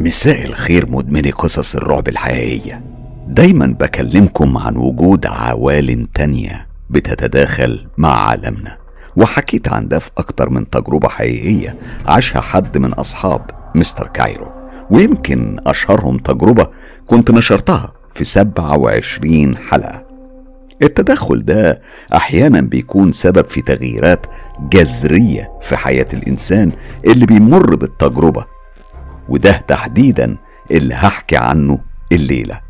[0.00, 2.82] مساء الخير مدمني قصص الرعب الحقيقية.
[3.28, 8.76] دايما بكلمكم عن وجود عوالم تانية بتتداخل مع عالمنا.
[9.16, 14.52] وحكيت عن ده في أكتر من تجربة حقيقية عاشها حد من أصحاب مستر كايرو.
[14.90, 16.66] ويمكن أشهرهم تجربة
[17.06, 20.06] كنت نشرتها في 27 حلقة.
[20.82, 21.80] التدخل ده
[22.14, 24.26] أحيانا بيكون سبب في تغييرات
[24.72, 26.72] جذرية في حياة الإنسان
[27.06, 28.59] اللي بيمر بالتجربة.
[29.30, 30.36] وده تحديدا
[30.70, 31.78] اللي هحكي عنه
[32.12, 32.60] الليلة.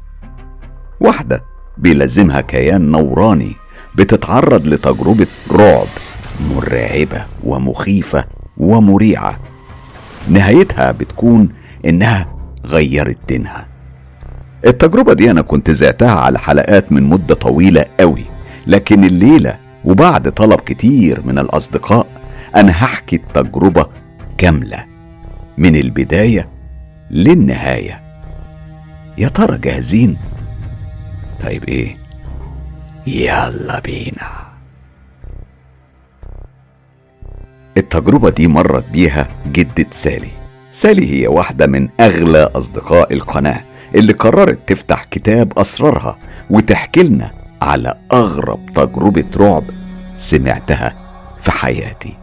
[1.01, 1.45] واحدة
[1.79, 3.53] بيلازمها كيان نوراني
[3.95, 5.87] بتتعرض لتجربة رعب
[6.51, 8.25] مرعبة ومخيفة
[8.59, 9.39] ومريعة.
[10.29, 11.49] نهايتها بتكون
[11.85, 12.35] إنها
[12.67, 13.67] غيرت دينها.
[14.67, 18.25] التجربة دي أنا كنت زعتها على حلقات من مدة طويلة قوي
[18.67, 22.07] لكن الليلة وبعد طلب كتير من الأصدقاء
[22.57, 23.87] أنا هحكي التجربة
[24.39, 24.85] كاملة.
[25.59, 26.49] من البداية
[27.11, 28.03] للنهاية.
[29.19, 30.19] يا ترى جاهزين؟
[31.41, 31.99] طيب إيه؟
[33.07, 34.51] يلا بينا.
[37.77, 40.31] التجربة دي مرت بيها جدة سالي.
[40.71, 46.19] سالي هي واحدة من أغلى أصدقاء القناة اللي قررت تفتح كتاب أسرارها
[46.51, 47.31] وتحكي لنا
[47.63, 49.65] على أغرب تجربة رعب
[50.17, 50.95] سمعتها
[51.41, 52.17] في حياتي.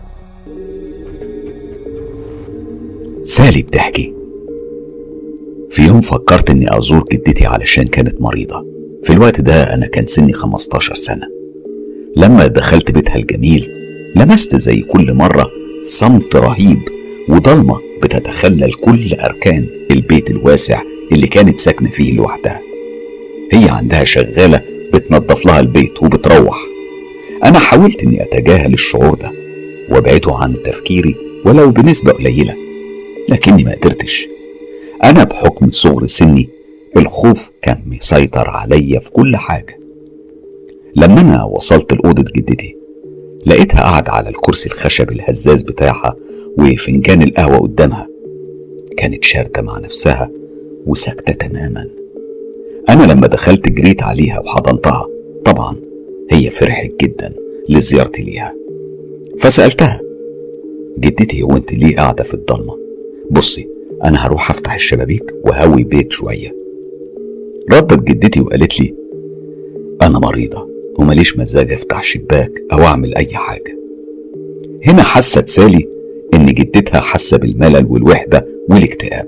[3.23, 4.16] سالي بتحكي.
[5.69, 8.65] في يوم فكرت إني أزور جدتي علشان كانت مريضة.
[9.03, 11.27] في الوقت ده أنا كان سني 15 سنة.
[12.15, 13.67] لما دخلت بيتها الجميل
[14.15, 15.49] لمست زي كل مرة
[15.85, 16.79] صمت رهيب
[17.29, 22.59] وضلمة بتتخلل كل أركان البيت الواسع اللي كانت ساكنة فيه لوحدها.
[23.51, 24.61] هي عندها شغالة
[24.93, 26.57] بتنظف لها البيت وبتروح.
[27.43, 29.31] أنا حاولت إني أتجاهل الشعور ده
[29.89, 32.55] وأبعده عن تفكيري ولو بنسبة قليلة
[33.29, 34.27] لكني ما قدرتش.
[35.03, 36.49] أنا بحكم صغر سني
[36.97, 39.79] الخوف كان مسيطر عليا في كل حاجة.
[40.95, 42.77] لما أنا وصلت لأوضة جدتي
[43.45, 46.15] لقيتها قاعدة على الكرسي الخشب الهزاز بتاعها
[46.57, 48.07] وفنجان القهوة قدامها.
[48.97, 50.31] كانت شاردة مع نفسها
[50.85, 51.89] وساكتة تماما.
[52.89, 55.07] أنا لما دخلت جريت عليها وحضنتها.
[55.45, 55.75] طبعا
[56.31, 57.33] هي فرحت جدا
[57.69, 58.53] لزيارتي ليها.
[59.39, 60.01] فسألتها
[60.99, 62.77] جدتي هو انت ليه قاعدة في الضلمة؟
[63.31, 66.55] بصي أنا هروح أفتح الشبابيك وهوي بيت شوية.
[67.71, 68.95] ردت جدتي وقالت لي
[70.01, 70.69] أنا مريضة
[70.99, 73.77] ومليش مزاج أفتح شباك أو أعمل أي حاجة.
[74.85, 75.87] هنا حست سالي
[76.33, 79.27] إن جدتها حاسة بالملل والوحدة والاكتئاب.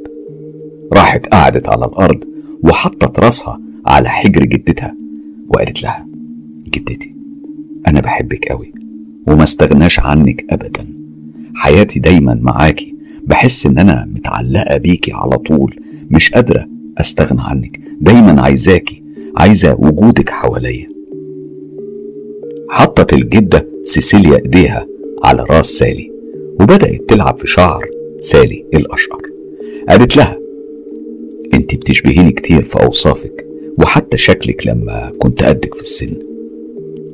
[0.94, 2.24] راحت قعدت على الأرض
[2.64, 4.96] وحطت راسها على حجر جدتها
[5.50, 6.08] وقالت لها
[6.68, 7.16] جدتي
[7.88, 8.74] أنا بحبك أوي
[9.28, 10.88] وما استغناش عنك أبدا.
[11.56, 12.96] حياتي دايما معاكي
[13.30, 15.76] بحس إن أنا متعلقة بيكي على طول
[16.12, 16.68] مش قادرة
[16.98, 17.80] أستغنى عنك.
[18.02, 19.04] دايما عايزاكي
[19.38, 20.88] عايزة وجودك حواليا.
[22.70, 24.88] حطت الجدة سيسيليا إيديها
[25.24, 26.12] على راس سالي
[26.62, 27.86] وبدأت تلعب في شعر
[28.22, 29.22] سالي الأشقر.
[29.90, 30.38] قالت لها
[31.54, 33.46] انت بتشبهيني كتير في أوصافك
[33.78, 36.14] وحتى شكلك لما كنت قدك في السن.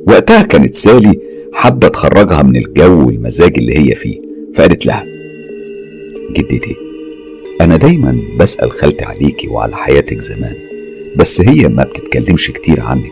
[0.07, 1.19] وقتها كانت سالي
[1.53, 4.21] حابة تخرجها من الجو والمزاج اللي هي فيه
[4.56, 5.14] فقالت لها
[6.31, 6.75] جدتي.
[7.62, 10.56] أنا دايما بسأل خالتي عليكي وعلى حياتك زمان
[11.16, 13.12] بس هي ما بتتكلمش كتير عنك.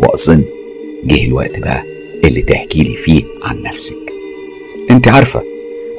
[0.00, 0.44] وأظن
[1.04, 1.82] جه الوقت بقى
[2.24, 3.96] اللي تحكي لي فيه عن نفسك.
[4.90, 5.42] أنت عارفة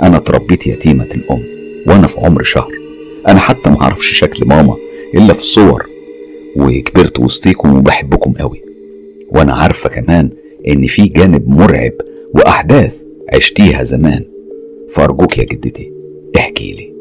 [0.02, 1.44] أنا اتربيت يتيمة الأم
[1.88, 2.72] وأنا في عمر شهر.
[3.28, 4.76] أنا حتى ما أعرفش شكل ماما
[5.16, 5.86] إلا في الصور
[6.56, 8.62] وكبرت وسطيكم وبحبكم قوي.
[9.30, 10.30] وأنا عارفة كمان
[10.68, 11.94] إن في جانب مرعب
[12.34, 13.02] وأحداث
[13.34, 14.26] عشتيها زمان.
[14.92, 15.97] فأرجوك يا جدتي.
[16.38, 16.94] احكي لي.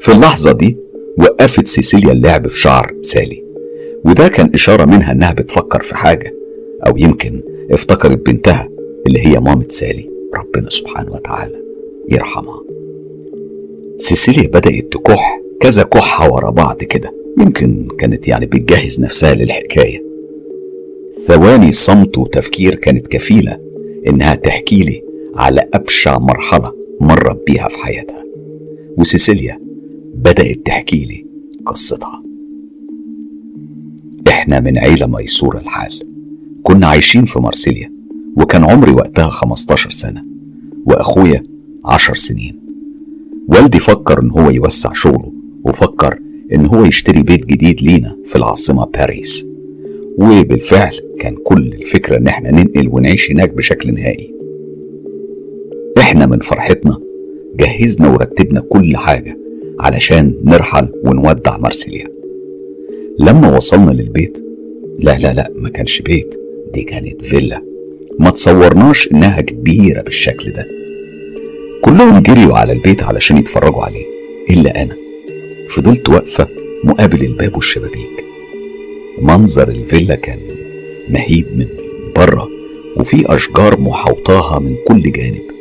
[0.00, 0.76] في اللحظة دي
[1.18, 3.44] وقفت سيسيليا اللعب في شعر سالي
[4.04, 6.34] وده كان إشارة منها إنها بتفكر في حاجة
[6.86, 8.68] أو يمكن افتكرت بنتها
[9.06, 11.62] اللي هي مامة سالي ربنا سبحانه وتعالى
[12.08, 12.60] يرحمها.
[13.96, 20.04] سيسيليا بدأت تكح كذا كحة ورا بعض كده يمكن كانت يعني بتجهز نفسها للحكاية.
[21.26, 23.60] ثواني صمت وتفكير كانت كفيلة
[24.08, 25.02] إنها تحكي لي
[25.36, 28.24] على أبشع مرحلة مرت بيها في حياتها.
[28.96, 29.58] وسيسيليا
[30.14, 31.26] بدأت تحكي لي
[31.66, 32.22] قصتها.
[34.28, 36.02] إحنا من عيلة ميسورة الحال.
[36.62, 37.92] كنا عايشين في مارسيليا
[38.36, 40.24] وكان عمري وقتها 15 سنة
[40.86, 41.42] وأخويا
[41.84, 42.60] 10 سنين.
[43.48, 45.32] والدي فكر إن هو يوسع شغله
[45.64, 46.18] وفكر
[46.52, 49.46] إن هو يشتري بيت جديد لينا في العاصمة باريس.
[50.18, 54.39] وبالفعل كان كل الفكرة إن إحنا ننقل ونعيش هناك بشكل نهائي.
[55.98, 57.00] إحنا من فرحتنا.
[57.56, 59.38] جهزنا ورتبنا كل حاجة
[59.80, 62.08] علشان نرحل ونودع مارسيليا.
[63.18, 64.44] لما وصلنا للبيت
[64.98, 66.40] لا لا لا ما كانش بيت
[66.74, 67.62] دي كانت فيلا.
[68.18, 70.66] ما تصورناش إنها كبيرة بالشكل ده.
[71.82, 74.04] كلهم جريوا على البيت علشان يتفرجوا عليه
[74.50, 74.96] إلا أنا.
[75.68, 76.48] فضلت واقفة
[76.84, 78.24] مقابل الباب والشبابيك.
[79.22, 80.38] منظر الفيلا كان
[81.08, 81.66] مهيب من
[82.16, 82.48] بره
[82.96, 85.59] وفي أشجار محوطاها من كل جانب.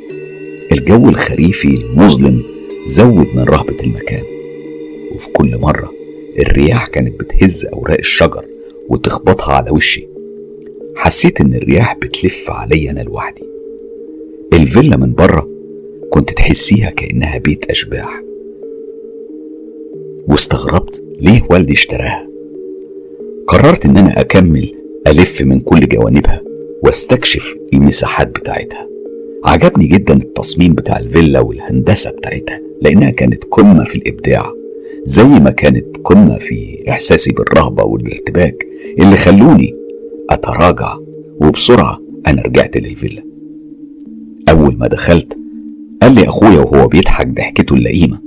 [0.72, 2.44] الجو الخريفي المظلم
[2.88, 4.24] زود من رهبة المكان.
[5.16, 5.92] وفي كل مرة
[6.40, 8.46] الرياح كانت بتهز أوراق الشجر
[8.90, 10.08] وتخبطها على وشي.
[10.96, 13.44] حسيت إن الرياح بتلف عليا أنا لوحدي.
[14.54, 15.50] الفيلا من بره
[16.10, 18.22] كنت تحسيها كأنها بيت أشباح.
[20.28, 22.28] واستغربت ليه والدي اشتراها.
[23.48, 24.76] قررت إن أنا أكمل
[25.08, 26.42] ألف من كل جوانبها
[26.84, 28.88] واستكشف المساحات بتاعتها.
[29.46, 34.52] عجبني جدا التصميم بتاع الفيلا والهندسة بتاعتها لأنها كانت قمة في الإبداع
[35.04, 38.66] زي ما كانت قمة في إحساسي بالرهبة والارتباك
[39.00, 39.74] اللي خلوني
[40.30, 40.98] أتراجع
[41.42, 43.24] وبسرعة أنا رجعت للفيلا.
[44.50, 45.38] أول ما دخلت
[46.02, 48.20] قال لي أخويا وهو بيضحك ضحكته اللئيمة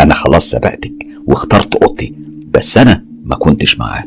[0.00, 0.92] أنا خلاص سبقتك
[1.26, 2.14] واخترت أوضتي
[2.54, 4.04] بس أنا ما كنتش معاه.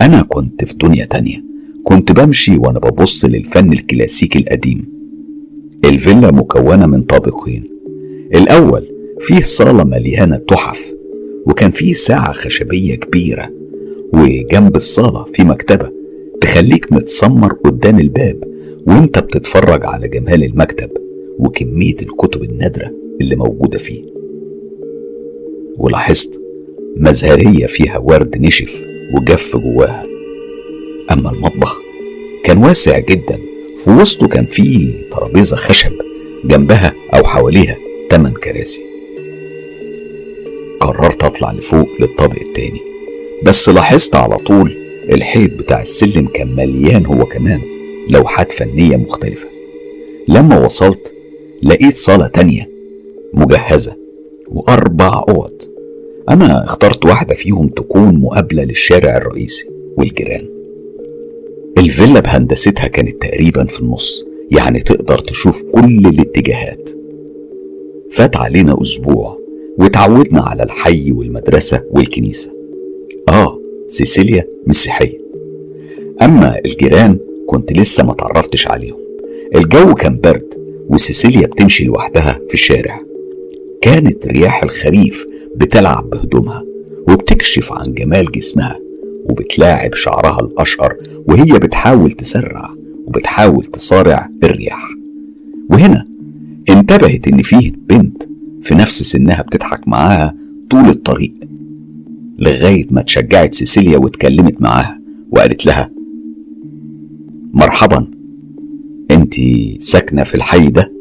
[0.00, 1.44] أنا كنت في دنيا تانية
[1.84, 4.99] كنت بمشي وأنا ببص للفن الكلاسيكي القديم.
[5.84, 7.64] الفيلا مكونة من طابقين.
[8.34, 8.88] الأول
[9.20, 10.94] فيه صالة مليانة تحف
[11.46, 13.48] وكان فيه ساعة خشبية كبيرة
[14.12, 15.90] وجنب الصالة في مكتبة
[16.40, 18.44] تخليك متسمر قدام الباب
[18.86, 20.90] وانت بتتفرج على جمال المكتب
[21.38, 22.90] وكمية الكتب النادرة
[23.20, 24.02] اللي موجودة فيه.
[25.78, 26.40] ولاحظت
[26.96, 28.84] مزهرية فيها ورد نشف
[29.14, 30.02] وجف جواها.
[31.12, 31.80] أما المطبخ
[32.44, 33.38] كان واسع جدا
[33.84, 35.92] في وسطه كان فيه ترابيزة خشب
[36.44, 37.76] جنبها أو حواليها
[38.10, 38.82] تمن كراسي.
[40.80, 42.80] قررت أطلع لفوق للطابق التاني
[43.44, 44.76] بس لاحظت على طول
[45.12, 47.60] الحيط بتاع السلم كان مليان هو كمان
[48.08, 49.48] لوحات فنية مختلفة.
[50.28, 51.14] لما وصلت
[51.62, 52.70] لقيت صالة تانية
[53.34, 53.96] مجهزة
[54.48, 55.62] وأربع أوض.
[56.28, 60.59] أنا اخترت واحدة فيهم تكون مقابلة للشارع الرئيسي والجيران.
[61.78, 66.90] الفيلا بهندستها كانت تقريبا في النص يعني تقدر تشوف كل الاتجاهات.
[68.10, 69.38] فات علينا أسبوع
[69.78, 72.52] وتعودنا على الحي والمدرسة والكنيسة.
[73.28, 75.18] آه سيسيليا مسيحية
[76.22, 79.00] أما الجيران كنت لسه ما تعرفتش عليهم.
[79.54, 80.54] الجو كان برد
[80.88, 83.00] وسيسيليا بتمشي لوحدها في الشارع.
[83.82, 86.64] كانت رياح الخريف بتلعب بهدومها
[87.08, 88.78] وبتكشف عن جمال جسمها.
[89.30, 90.96] وبتلاعب شعرها الأشقر
[91.28, 92.70] وهي بتحاول تسرع
[93.06, 94.88] وبتحاول تصارع الرياح.
[95.70, 96.06] وهنا
[96.70, 98.22] انتبهت إن فيه بنت
[98.62, 100.34] في نفس سنها بتضحك معاها
[100.70, 101.34] طول الطريق
[102.38, 105.90] لغاية ما تشجعت سيسيليا واتكلمت معاها وقالت لها
[107.52, 108.06] مرحبا
[109.10, 109.34] أنت
[109.78, 110.92] ساكنة في الحي ده؟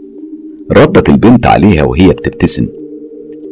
[0.71, 2.67] ردت البنت عليها وهي بتبتسم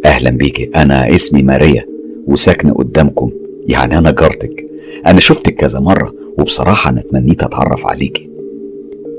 [0.06, 1.86] أهلا بيكي أنا اسمي ماريا
[2.28, 3.32] وساكنة قدامكم.
[3.68, 4.66] يعني أنا جارتك.
[5.08, 8.30] أنا شفتك كذا مرة وبصراحة أنا تمنيت أتعرف عليكي.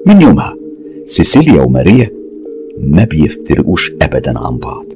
[0.07, 0.57] من يومها
[1.07, 2.11] سيسيليا وماريا
[2.78, 4.87] ما بيفترقوش ابدا عن بعض.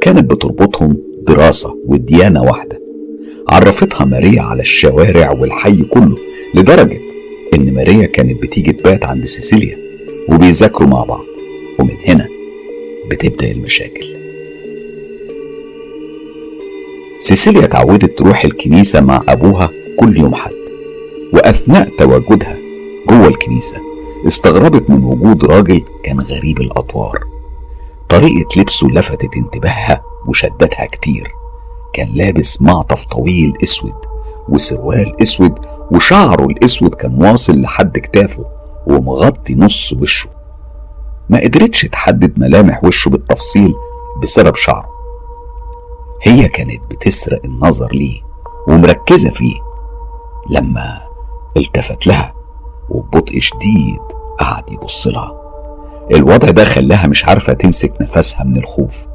[0.00, 0.96] كانت بتربطهم
[1.26, 2.80] دراسة والديانة واحدة.
[3.48, 6.16] عرفتها ماريا على الشوارع والحي كله
[6.54, 6.98] لدرجة
[7.54, 9.76] إن ماريا كانت بتيجي تبات عند سيسيليا
[10.28, 11.24] وبيذاكروا مع بعض.
[11.78, 12.28] ومن هنا
[13.10, 14.25] بتبدأ المشاكل.
[17.20, 19.70] سيسيليا اتعودت تروح الكنيسة مع أبوها
[20.00, 20.52] كل يوم حد
[21.32, 22.56] وأثناء تواجدها
[23.08, 23.76] جوه الكنيسة
[24.26, 27.18] استغربت من وجود راجل كان غريب الأطوار
[28.08, 31.32] طريقة لبسه لفتت انتباهها وشدتها كتير.
[31.92, 33.94] كان لابس معطف طويل أسود
[34.48, 35.52] وسروال أسود
[35.92, 38.44] وشعره الأسود كان واصل لحد كتافه
[38.86, 40.28] ومغطي نص وشه.
[41.30, 43.74] ما قدرتش تحدد ملامح وشه بالتفصيل
[44.22, 44.95] بسبب شعره.
[46.22, 48.20] هي كانت بتسرق النظر ليه
[48.68, 49.56] ومركزة فيه.
[50.50, 51.02] لما
[51.56, 52.34] التفت لها
[52.88, 54.00] وببطء شديد
[54.38, 55.42] قعد يبص لها.
[56.10, 59.06] الوضع ده خلاها مش عارفة تمسك نفسها من الخوف.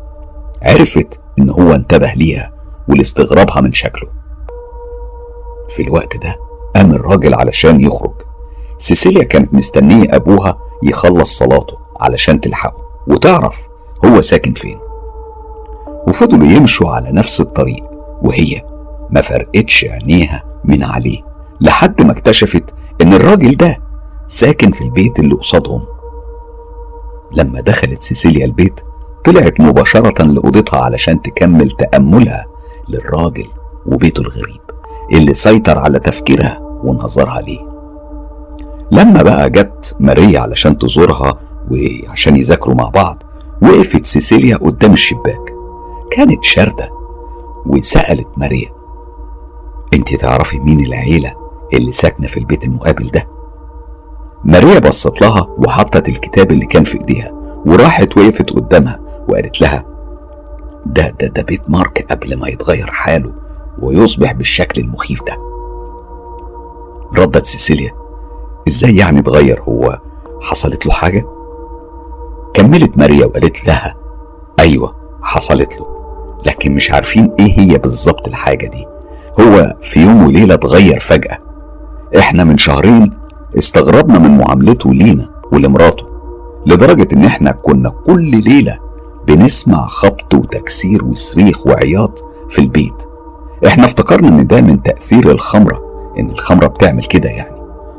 [0.62, 2.54] عرفت إن هو انتبه ليها
[2.90, 4.10] ولاستغرابها من شكله.
[5.70, 6.36] في الوقت ده
[6.76, 8.14] قام الراجل علشان يخرج.
[8.78, 13.68] سيسيليا كانت مستنية أبوها يخلص صلاته علشان تلحقه وتعرف
[14.06, 14.80] هو ساكن فين.
[16.08, 17.84] وفضلوا يمشوا على نفس الطريق
[18.22, 18.62] وهي
[19.10, 21.20] ما فرقتش عينيها من عليه
[21.62, 22.64] لحد ما اكتشفت
[23.02, 23.78] إن الراجل ده
[24.28, 25.82] ساكن في البيت اللي قصادهم.
[27.38, 28.80] لما دخلت سيسيليا البيت
[29.24, 32.46] طلعت مباشرة لأوضتها علشان تكمل تأملها
[32.90, 33.48] للراجل
[33.86, 34.62] وبيته الغريب
[35.14, 37.60] اللي سيطر على تفكيرها ونظرها ليه.
[38.92, 41.40] لما بقى جت ماريا علشان تزورها
[41.72, 43.24] وعشان يذاكروا مع بعض
[43.62, 45.54] وقفت سيسيليا قدام الشباك.
[46.12, 46.90] كانت شاردة
[47.66, 48.70] وسألت ماريا
[49.94, 51.34] أنت تعرفي مين العيلة
[51.74, 53.28] اللي ساكنة في البيت المقابل ده؟
[54.44, 57.32] ماريا بصت لها وحطت الكتاب اللي كان في إيديها
[57.66, 59.00] وراحت وقفت قدامها
[59.30, 59.86] وقالت لها
[60.86, 63.34] ده ده ده بيت مارك قبل ما يتغير حاله
[63.80, 65.38] ويصبح بالشكل المخيف ده.
[67.18, 67.92] ردت سيسيليا
[68.68, 70.00] إزاي يعني اتغير؟ هو
[70.42, 71.26] حصلت له حاجة؟
[72.54, 73.96] كملت ماريا وقالت لها
[74.60, 75.91] أيوه حصلت له.
[76.46, 78.86] لكن مش عارفين إيه هي بالظبط الحاجة دي.
[79.40, 81.38] هو في يوم وليلة اتغير فجأة.
[82.20, 83.14] إحنا من شهرين
[83.58, 86.06] استغربنا من معاملته لينا ولمراته
[86.66, 88.78] لدرجة ان إحنا كنا كل ليلة
[89.28, 92.20] بنسمع خبط وتكسير وصريخ وعياط
[92.50, 93.04] في البيت.
[93.68, 95.82] إحنا افتكرنا ان ده من تأثير الخمرة
[96.20, 97.56] ان الخمرة بتعمل كده يعني.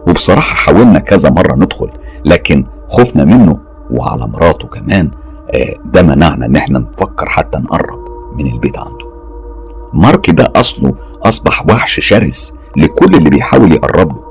[0.08, 1.90] وبصراحة حاولنا كذا مرة ندخل
[2.24, 3.58] لكن خفنا منه
[3.90, 5.10] وعلى مراته كمان
[5.54, 8.01] آه، ده منعنا ان إحنا نفكر حتى نقرب.
[8.38, 9.12] من البيت عنده.
[9.92, 14.22] مارك ده أصله أصبح وحش شرس لكل اللي بيحاول يقرب له.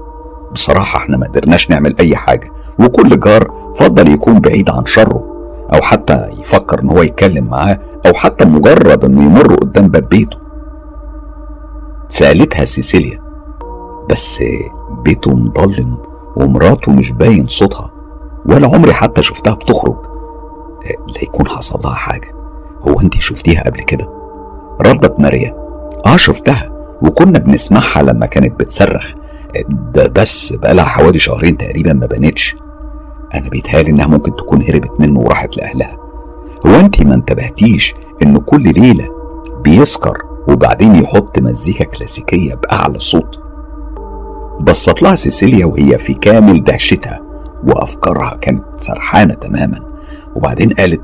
[0.51, 5.23] بصراحة إحنا ما قدرناش نعمل أي حاجة وكل جار فضل يكون بعيد عن شره
[5.73, 10.37] أو حتى يفكر إن هو يتكلم معاه أو حتى مجرد إنه يمر قدام باب بيته.
[12.09, 13.21] سألتها سيسيليا
[14.09, 14.43] بس
[15.03, 15.97] بيته مضلم
[16.35, 17.91] ومراته مش باين صوتها
[18.45, 19.97] ولا عمري حتى شفتها بتخرج.
[21.07, 22.30] لا يكون حصل لها حاجة.
[22.87, 24.09] هو انت شفتيها قبل كده؟
[24.81, 25.55] ردت ماريا.
[26.05, 26.71] آه شفتها.
[27.01, 29.13] وكنا بنسمعها لما كانت بتصرخ.
[29.69, 32.55] ده بس بقالها حوالي شهرين تقريبا ما بانتش
[33.33, 35.97] أنا بيتهيألي إنها ممكن تكون هربت منه وراحت لأهلها.
[36.65, 39.07] هو انت ما انتبهتيش إنه كل ليلة
[39.63, 43.39] بيسكر وبعدين يحط مزيكا كلاسيكية بأعلى صوت؟
[44.61, 47.19] بصت لها سيسيليا وهي في كامل دهشتها
[47.67, 49.79] وأفكارها كانت سرحانة تماما.
[50.35, 51.01] وبعدين قالت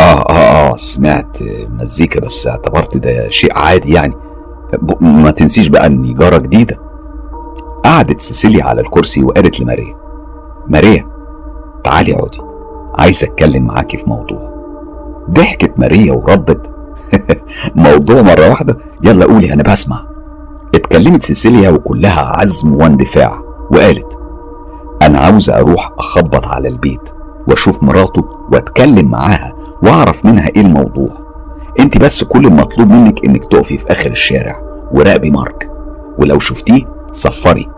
[0.00, 1.38] آه آه آه سمعت
[1.70, 4.14] مزيكا بس اعتبرت ده شيء عادي يعني.
[5.00, 6.78] ما تنسيش بقى اني جاره جديدة
[7.84, 9.96] قعدت سيسيليا على الكرسي وقالت لماريا
[10.68, 11.06] ماريا
[11.84, 12.38] تعالي اقعدي
[12.98, 14.50] عايزه أتكلم معاكي في موضوع.
[15.30, 16.70] ضحكت ماريا وردت
[17.74, 20.06] موضوع مرة واحدة يلا قولي أنا بسمع.
[20.74, 23.42] اتكلمت سيسيليا وكلها عزم واندفاع
[23.72, 24.18] وقالت
[25.02, 27.10] أنا عاوزه أروح أخبط على البيت
[27.48, 31.08] وأشوف مراته وأتكلم معاها واعرف منها إيه الموضوع.
[31.80, 35.70] انت بس كل المطلوب منك انك تقفي في اخر الشارع وراقبي مارك
[36.18, 36.82] ولو شفتيه
[37.12, 37.68] صفري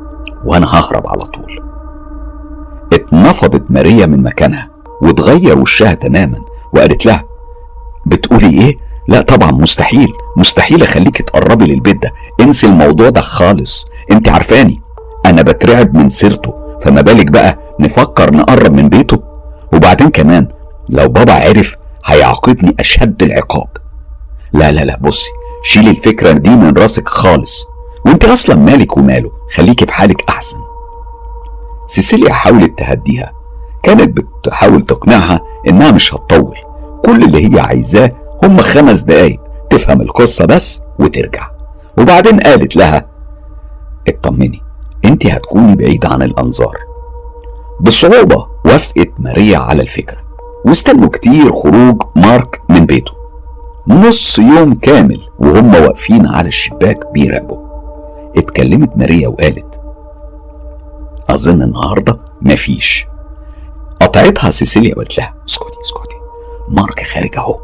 [0.44, 1.60] وأنا ههرب على طول.
[2.92, 4.70] اتنفضت ماريا من مكانها
[5.02, 6.38] وتغير وشها تماما
[6.72, 7.24] وقالت لها
[8.06, 8.76] بتقولي إيه؟
[9.08, 12.12] لا طبعا مستحيل مستحيل اخليكي تقربي للبيت ده.
[12.40, 13.86] انسي الموضوع ده خالص.
[14.10, 14.80] انت عارفاني
[15.26, 16.54] أنا بترعب من سيرته.
[16.80, 19.18] فما بالك بقى نفكر نقرب من بيته.
[19.72, 20.48] وبعدين كمان
[20.88, 23.68] لو بابا عرف هيعاقبني أشد العقاب.
[24.52, 25.30] لا لا لا بصي
[25.62, 27.66] شيلي الفكرة دي من راسك خالص.
[28.06, 30.58] وانت أصلا مالك وماله؟ خليكي في حالك أحسن.
[31.86, 33.32] سيسيليا حاولت تهديها.
[33.82, 36.56] كانت بتحاول تقنعها إنها مش هتطول.
[37.04, 38.10] كل اللي هي عايزاه
[38.42, 39.40] هم خمس دقايق.
[39.70, 41.50] تفهم القصة بس وترجع.
[41.98, 43.06] وبعدين قالت لها
[44.08, 44.62] اطمني
[45.04, 46.76] انت هتكوني بعيدة عن الأنظار.
[47.80, 50.21] بصعوبة وافقت ماريا على الفكرة.
[50.64, 53.12] واستنوا كتير خروج مارك من بيته.
[53.88, 57.58] نص يوم كامل وهم واقفين على الشباك بيراقبوا.
[58.36, 59.80] اتكلمت ماريا وقالت
[61.30, 63.06] أظن النهاردة مفيش.
[64.00, 66.16] قطعتها سيسيليا وقالت لها اسكتي اسكتي
[66.68, 67.60] مارك خارج أهو.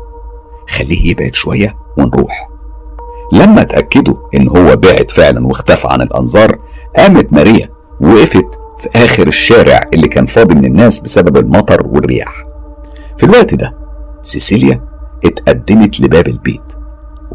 [0.68, 2.48] خليه يبعد شوية ونروح.
[3.32, 6.58] لما اتأكدوا إن هو بعد فعلا واختفى عن الأنظار
[6.96, 7.68] قامت ماريا
[8.00, 12.44] وقفت في آخر الشارع اللي كان فاضي من الناس بسبب المطر والرياح.
[13.18, 13.76] في الوقت ده
[14.22, 14.84] سيسيليا
[15.24, 16.72] اتقدمت لباب البيت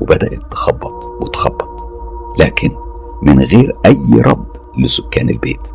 [0.01, 1.69] وبدأت تخبط وتخبط
[2.39, 2.71] لكن
[3.23, 5.67] من غير أي رد لسكان البيت.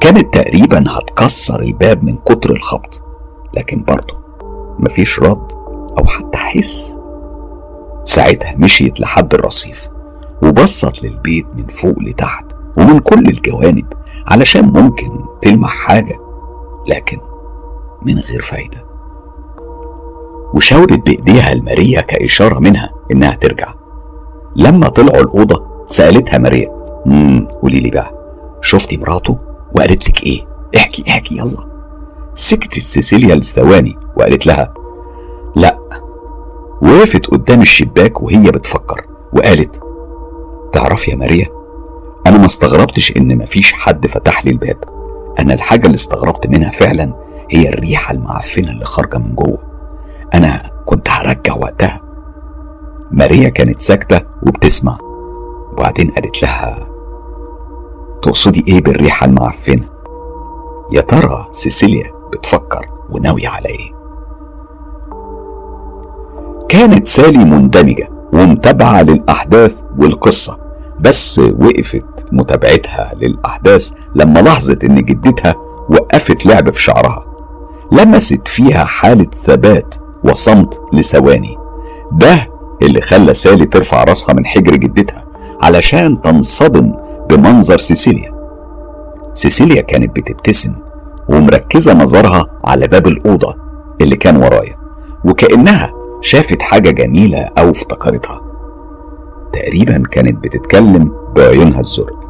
[0.00, 3.02] كانت تقريبا هتكسر الباب من كتر الخبط
[3.54, 4.18] لكن برضه
[4.78, 5.52] مفيش رد
[5.98, 6.98] أو حتى حس.
[8.04, 9.88] ساعتها مشيت لحد الرصيف
[10.42, 12.44] وبصت للبيت من فوق لتحت
[12.76, 13.86] ومن كل الجوانب
[14.28, 15.10] علشان ممكن
[15.42, 16.18] تلمح حاجة
[16.88, 17.18] لكن
[18.02, 18.89] من غير فايدة.
[20.54, 23.74] وشاورت بإيديها لماريا كإشارة منها إنها ترجع.
[24.56, 26.68] لما طلعوا الأوضة سألتها ماريا
[27.06, 28.14] امم قولي لي بقى
[28.62, 29.38] شفتي مراته؟
[29.76, 31.70] وقالت لك إيه؟ احكي احكي يلا.
[32.34, 34.74] سكتت سيسيليا لثواني وقالت لها
[35.56, 35.78] لا.
[36.82, 39.80] وقفت قدام الشباك وهي بتفكر وقالت
[40.72, 41.46] تعرف يا ماريا
[42.26, 44.76] أنا ما استغربتش إن مفيش حد فتح لي الباب.
[45.38, 47.14] أنا الحاجة اللي استغربت منها فعلا
[47.50, 49.69] هي الريحة المعفنة اللي خارجة من جوه.
[50.34, 52.00] أنا كنت هرجع وقتها
[53.10, 54.98] ماريا كانت ساكتة وبتسمع
[55.72, 56.88] وبعدين قالت لها
[58.22, 59.88] تقصدي إيه بالريحة المعفنة؟
[60.92, 63.92] يا ترى سيسيليا بتفكر وناوية على إيه؟
[66.68, 70.58] كانت سالي مندمجة ومتابعة للأحداث والقصة
[71.00, 75.54] بس وقفت متابعتها للأحداث لما لاحظت إن جدتها
[75.90, 77.26] وقفت لعب في شعرها
[77.92, 81.58] لمست فيها حالة ثبات وصمت لثواني.
[82.12, 82.48] ده
[82.82, 85.24] اللي خلى سالي ترفع راسها من حجر جدتها
[85.62, 86.92] علشان تنصدم
[87.30, 88.34] بمنظر سيسيليا.
[89.34, 90.74] سيسيليا كانت بتبتسم
[91.28, 93.56] ومركزة نظرها على باب الأوضة
[94.00, 94.76] اللي كان ورايا
[95.24, 98.42] وكأنها شافت حاجة جميلة أو افتكرتها.
[99.52, 102.20] تقريبا كانت بتتكلم بعيونها الزرق.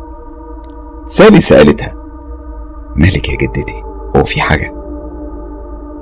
[1.07, 1.95] سالي سألتها
[2.97, 3.83] مالك يا جدتي؟
[4.17, 4.80] هو في حاجة؟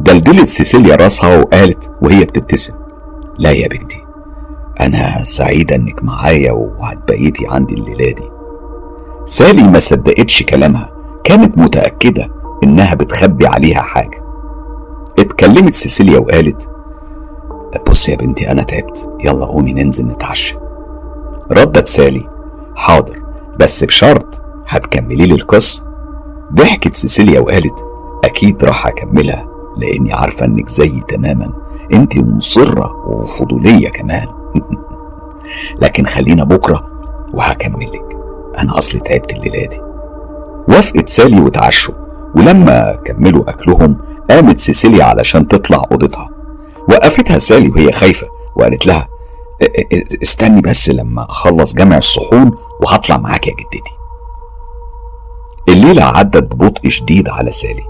[0.01, 2.75] دلدلت سيسيليا راسها وقالت وهي بتبتسم
[3.39, 4.05] لا يا بنتي
[4.81, 8.31] أنا سعيدة إنك معايا وهتبيتي عندي الليلة دي.
[9.25, 10.93] سالي ما صدقتش كلامها
[11.25, 12.29] كانت متأكدة
[12.65, 14.23] إنها بتخبي عليها حاجة.
[15.19, 16.71] اتكلمت سيسيليا وقالت
[17.89, 20.57] بص يا بنتي أنا تعبت يلا قومي ننزل نتعشى.
[21.53, 22.29] ردت سالي
[22.77, 23.23] حاضر
[23.61, 25.85] بس بشرط هتكملي لي القصة.
[26.55, 27.85] ضحكت سيسيليا وقالت
[28.25, 29.49] أكيد راح أكملها.
[29.79, 31.53] لأني عارفة إنك زيي تماما.
[31.93, 34.27] أنت مصرة وفضولية كمان.
[35.83, 36.91] لكن خلينا بكرة
[37.35, 38.17] وهكملك.
[38.59, 39.81] أنا أصلي تعبت الليلة دي.
[40.69, 41.95] وافقت سالي وتعشوا.
[42.37, 43.97] ولما كملوا أكلهم
[44.31, 46.29] قامت سيسيليا علشان تطلع أوضتها.
[46.89, 49.09] وقفتها سالي وهي خايفة وقالت لها
[50.23, 53.93] استني بس لما أخلص جمع الصحون وهطلع معاك يا جدتي.
[55.69, 57.88] الليلة عدت ببطء شديد على سالي.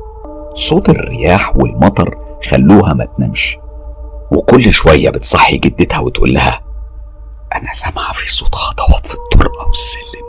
[0.59, 2.19] صوت الرياح والمطر
[2.51, 3.59] خلوها ما تنامش.
[4.33, 6.61] وكل شوية بتصحي جدتها وتقول لها
[7.55, 10.29] أنا سامعة في صوت خطوات في الطرقة والسلم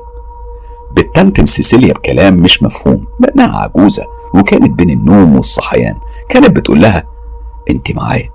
[0.91, 5.95] بتتمتم سيسيليا بكلام مش مفهوم لأنها عجوزة وكانت بين النوم والصحيان.
[6.29, 7.03] كانت بتقول لها
[7.69, 8.29] أنت معايا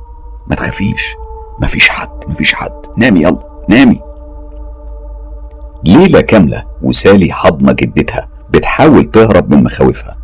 [0.46, 1.16] ما تخافيش
[1.62, 2.86] مفيش حد مفيش حد.
[2.96, 4.00] نامي يلا نامي.
[5.84, 10.16] ليلة كاملة وسالي حضنة جدتها بتحاول تهرب من مخاوفها.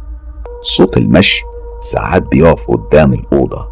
[0.63, 1.43] صوت المشي
[1.81, 3.69] ساعات بيقف قدام الأوضة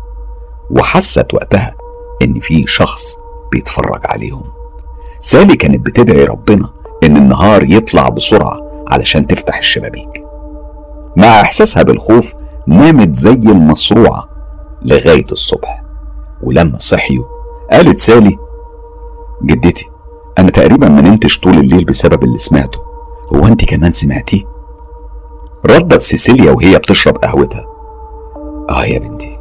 [0.71, 1.75] وحست وقتها
[2.23, 3.19] إن في شخص
[3.53, 4.45] بيتفرج عليهم.
[5.21, 6.71] سالي كانت بتدعي ربنا
[7.05, 10.25] إن النهار يطلع بسرعة علشان تفتح الشبابيك.
[11.17, 12.35] مع إحساسها بالخوف
[12.67, 14.29] نامت زي المصروعة
[14.83, 15.83] لغاية الصبح.
[16.43, 17.25] ولما صحيوا
[17.71, 18.39] قالت سالي
[19.43, 19.91] جدتي
[20.39, 22.81] أنا تقريبا ما نمتش طول الليل بسبب اللي سمعته.
[23.35, 24.43] هو أنت كمان سمعتيه؟
[25.67, 27.67] ردت سيسيليا وهي بتشرب قهوتها.
[28.71, 29.39] آه يا بنتي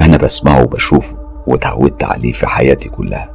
[0.00, 3.30] أنا بسمعه وبشوفه وتعودت عليه في حياتي كلها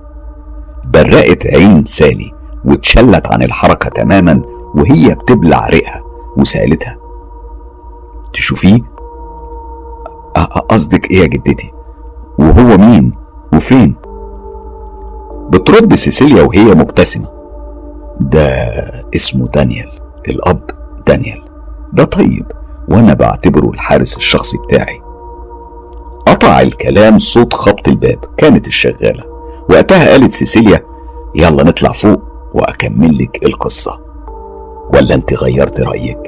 [0.85, 2.31] برقت عين سالي
[2.65, 4.41] واتشلت عن الحركة تماما
[4.75, 6.03] وهي بتبلع ريقها
[6.37, 6.97] وسألتها
[8.33, 8.79] تشوفيه؟
[10.69, 11.71] قصدك إيه يا جدتي؟
[12.39, 13.13] وهو مين؟
[13.53, 13.95] وفين؟
[15.49, 17.27] بترد سيسيليا وهي مبتسمة
[18.19, 18.41] ده
[19.15, 19.91] اسمه دانيال
[20.29, 20.61] الأب
[21.07, 21.41] دانيال
[21.93, 22.45] ده طيب
[22.89, 25.01] وأنا بعتبره الحارس الشخصي بتاعي
[26.61, 28.19] الكلام صوت خبط الباب.
[28.37, 29.23] كانت الشغالة.
[29.69, 30.83] وقتها قالت سيسيليا
[31.35, 32.21] يلا نطلع فوق
[32.53, 33.99] وأكمل لك القصة.
[34.93, 36.19] ولا أنت غيرت رأيك؟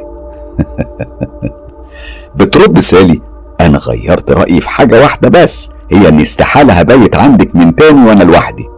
[2.36, 3.22] بترد سالي
[3.62, 8.24] أنا غيرت رأيي في حاجة واحدة بس هي إني استحالة هبيت عندك من تاني وأنا
[8.24, 8.70] لوحدي.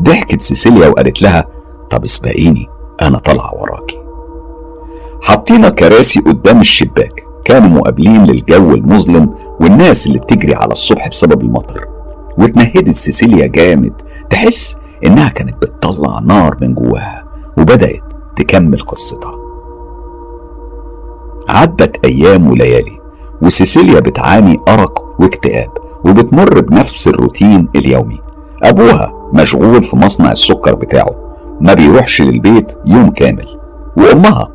[0.00, 1.46] ضحكت سيسيليا وقالت لها
[1.90, 2.68] طب اسبقيني
[3.02, 3.98] أنا طالعة وراكي.
[5.22, 7.26] حطينا كراسي قدام الشباك.
[7.44, 11.88] كانوا مقابلين للجو المظلم والناس اللي بتجري على الصبح بسبب المطر
[12.38, 13.92] واتنهدت سيسيليا جامد
[14.30, 17.24] تحس إنها كانت بتطلع نار من جواها
[17.58, 18.02] وبدأت
[18.36, 19.34] تكمل قصتها.
[21.48, 23.00] عدت أيام وليالي
[23.42, 25.70] وسيسيليا بتعاني أرق واكتئاب
[26.04, 28.20] وبتمر بنفس الروتين اليومي.
[28.62, 33.58] أبوها مشغول في مصنع السكر بتاعه ما بيروحش للبيت يوم كامل
[33.96, 34.48] وأمها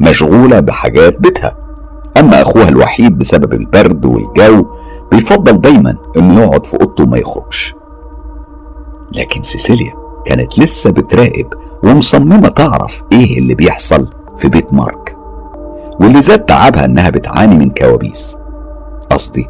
[0.00, 1.67] مشغولة بحاجات بيتها.
[2.16, 4.66] أما أخوها الوحيد بسبب البرد والجو
[5.12, 7.74] بيفضل دايما إنه يقعد في أوضته وما يخرجش.
[9.16, 9.92] لكن سيسيليا
[10.26, 11.46] كانت لسه بتراقب
[11.82, 15.16] ومصممة تعرف إيه اللي بيحصل في بيت مارك
[16.00, 18.36] واللي زاد تعبها إنها بتعاني من كوابيس.
[19.10, 19.46] قصدي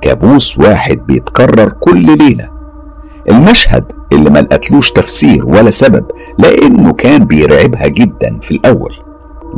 [0.00, 2.50] كابوس واحد بيتكرر كل ليلة
[3.30, 6.04] المشهد اللي ما لقتلوش تفسير ولا سبب
[6.38, 8.92] لأنه كان بيرعبها جدا في الأول.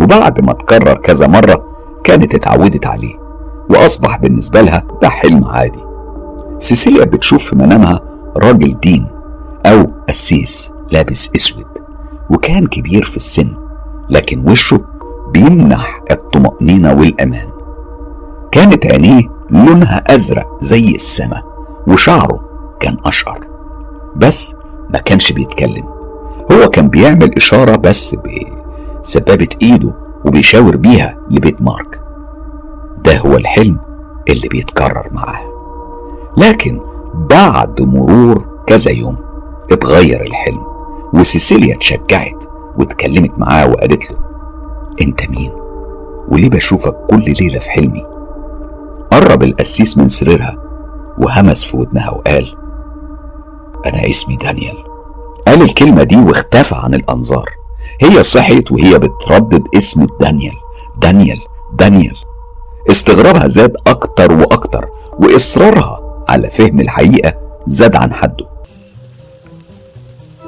[0.01, 1.76] وبعد ما تكرر كذا مرة
[2.07, 3.15] كانت اتعودت عليه
[3.71, 5.85] وأصبح بالنسبة لها ده حلم عادي.
[6.59, 8.01] سيسيليا بتشوف في منامها
[8.37, 9.07] راجل دين
[9.67, 11.65] أو قسيس لابس أسود
[12.31, 13.55] وكان كبير في السن
[14.11, 14.81] لكن وشه
[15.33, 17.49] بيمنح الطمأنينة والأمان.
[18.53, 21.45] كانت عينيه لونها أزرق زي السماء
[21.89, 22.41] وشعره
[22.81, 23.47] كان أشقر
[24.17, 24.57] بس
[24.91, 25.85] ما كانش بيتكلم.
[26.53, 28.17] هو كان بيعمل إشارة بس
[29.03, 32.01] بسبابة إيده وبيشاور بيها لبيت مارك.
[33.05, 33.79] ده هو الحلم
[34.29, 35.41] اللي بيتكرر معاه
[36.37, 36.81] لكن
[37.31, 39.17] بعد مرور كذا يوم
[39.73, 40.63] اتغير الحلم
[41.15, 42.45] وسيسيليا اتشجعت
[42.79, 44.19] واتكلمت معاه وقالت له
[45.03, 45.53] أنت مين؟
[46.29, 48.05] وليه بشوفك كل ليلة في حلمي؟
[49.11, 50.57] قرب القسيس من سريرها
[51.19, 52.57] وهمس في ودنها وقال
[53.87, 54.77] أنا اسمي دانيال.
[55.47, 57.51] قال الكلمة دي واختفى عن الأنظار.
[58.01, 60.55] هي صحيت وهي بتردد اسم دانيال.
[61.03, 61.39] دانيال
[61.79, 62.17] دانيال.
[62.91, 67.35] استغرابها زاد أكتر وأكتر وإصرارها على فهم الحقيقة
[67.67, 68.47] زاد عن حده.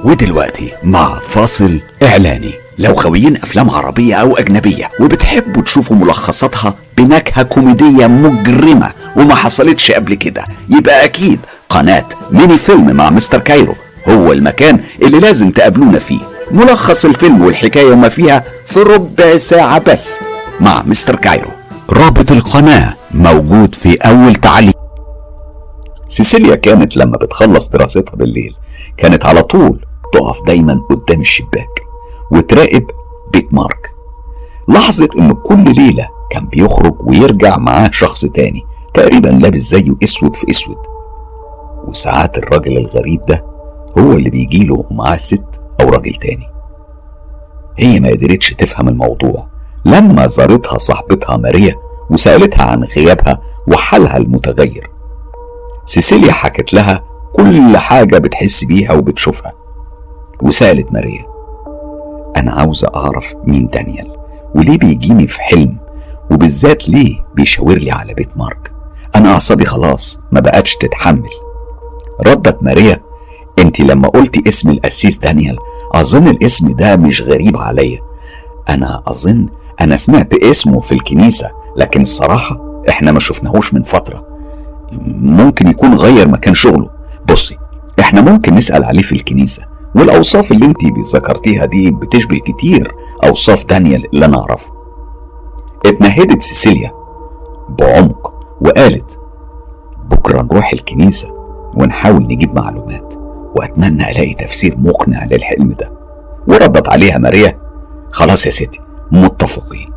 [0.05, 2.51] ودلوقتي مع فاصل إعلاني.
[2.79, 10.15] لو غاويين أفلام عربية أو أجنبية وبتحبوا تشوفوا ملخصاتها بنكهة كوميدية مجرمة وما حصلتش قبل
[10.15, 13.75] كده يبقى أكيد قناة ميني فيلم مع مستر كايرو
[14.09, 16.21] هو المكان اللي لازم تقابلونا فيه.
[16.51, 20.19] ملخص الفيلم والحكاية وما فيها في ربع ساعة بس
[20.61, 21.49] مع مستر كايرو.
[21.91, 24.79] رابط القناة موجود في أول تعليق.
[26.09, 28.55] سيسيليا كانت لما بتخلص دراستها بالليل
[28.97, 31.83] كانت على طول تقف دايما قدام الشباك
[32.33, 32.87] وتراقب
[33.33, 33.91] بيت مارك.
[34.69, 38.63] لاحظت إن كل ليلة كان بيخرج ويرجع معاه شخص تاني
[38.95, 40.77] تقريبا لابس زيه أسود في أسود.
[41.85, 43.45] وساعات الراجل الغريب ده
[43.99, 45.45] هو اللي بيجيله ومعاه ست
[45.81, 46.47] أو راجل تاني.
[47.79, 49.49] هي ما قدرتش تفهم الموضوع.
[49.85, 51.75] لما زارتها صاحبتها ماريا
[52.11, 54.91] وسألتها عن غيابها وحالها المتغير
[55.87, 59.53] سيسيليا حكت لها كل حاجة بتحس بيها وبتشوفها.
[60.43, 61.27] وسألت ماريا
[62.37, 64.17] أنا عاوزة أعرف مين دانيال
[64.55, 65.77] وليه بيجيني في حلم
[66.31, 68.73] وبالذات ليه بيشاور لي على بيت مارك؟
[69.17, 71.31] أنا أعصابي خلاص ما بقتش تتحمل.
[72.27, 73.01] ردت ماريا
[73.59, 75.57] انت لما قلتي اسم القسيس دانيال
[75.95, 78.01] أظن الاسم ده مش غريب عليا.
[78.69, 79.47] أنا أظن
[79.81, 84.27] أنا سمعت اسمه في الكنيسة لكن الصراحة إحنا ما شفناهوش من فترة.
[85.17, 86.91] ممكن يكون غير مكان شغله.
[87.29, 87.57] بصي
[88.01, 89.63] إحنا ممكن نسأل عليه في الكنيسة
[89.95, 90.79] والأوصاف اللي انت
[91.15, 92.95] ذكرتيها دي بتشبه كتير
[93.25, 94.73] أوصاف دانيال اللي أنا أعرفه.
[95.87, 96.93] اتنهدت سيسيليا
[97.79, 99.21] بعمق وقالت
[100.11, 101.29] بكرة نروح الكنيسة
[101.75, 103.15] ونحاول نجيب معلومات.
[103.59, 105.93] وأتمنى ألاقي تفسير مقنع للحلم ده.
[106.49, 107.59] وردت عليها ماريا.
[108.11, 108.81] خلاص يا ستي
[109.13, 109.91] متفقين.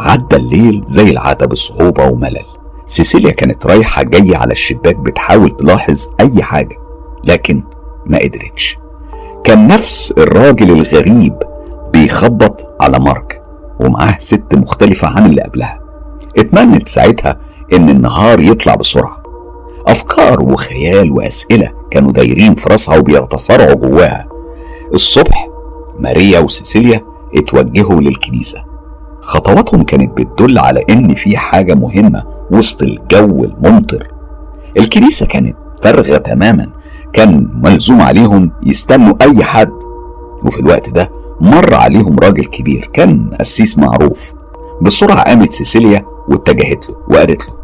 [0.00, 2.44] عدى الليل زي العادة بصعوبة وملل.
[2.86, 6.76] سيسيليا كانت رايحة جاية على الشباك بتحاول تلاحظ أي حاجة
[7.24, 7.62] لكن
[8.06, 8.78] ما قدرتش.
[9.44, 11.34] كان نفس الراجل الغريب
[11.92, 13.42] بيخبط على مارك
[13.80, 15.80] ومعاه ست مختلفة عن اللي قبلها.
[16.38, 17.40] اتمنت ساعتها
[17.72, 19.19] إن النهار يطلع بسرعة.
[19.86, 24.28] أفكار وخيال وأسئلة كانوا دايرين في راسها وبيتصارعوا جواها.
[24.94, 25.48] الصبح
[25.98, 27.00] ماريا وسيسيليا
[27.34, 28.64] اتوجهوا للكنيسة.
[29.20, 34.08] خطواتهم كانت بتدل على إن في حاجة مهمة وسط الجو الممطر.
[34.76, 36.70] الكنيسة كانت فارغة تماما.
[37.12, 39.72] كان ملزوم عليهم يستنوا أي حد.
[40.44, 44.32] وفي الوقت ده مر عليهم راجل كبير كان قسيس معروف.
[44.82, 47.54] بسرعة قامت سيسيليا واتجهت له وقالت له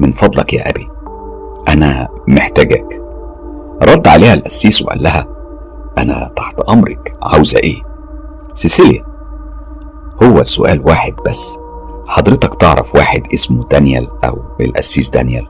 [0.00, 0.88] من فضلك يا أبي
[1.68, 3.02] أنا محتاجك.
[3.82, 5.26] رد عليها القسيس وقال لها
[5.98, 7.82] أنا تحت أمرك عاوزة إيه؟
[8.54, 9.04] سيسيليا.
[10.22, 11.58] هو سؤال واحد بس.
[12.08, 15.46] حضرتك تعرف واحد اسمه دانيال أو القسيس دانيال؟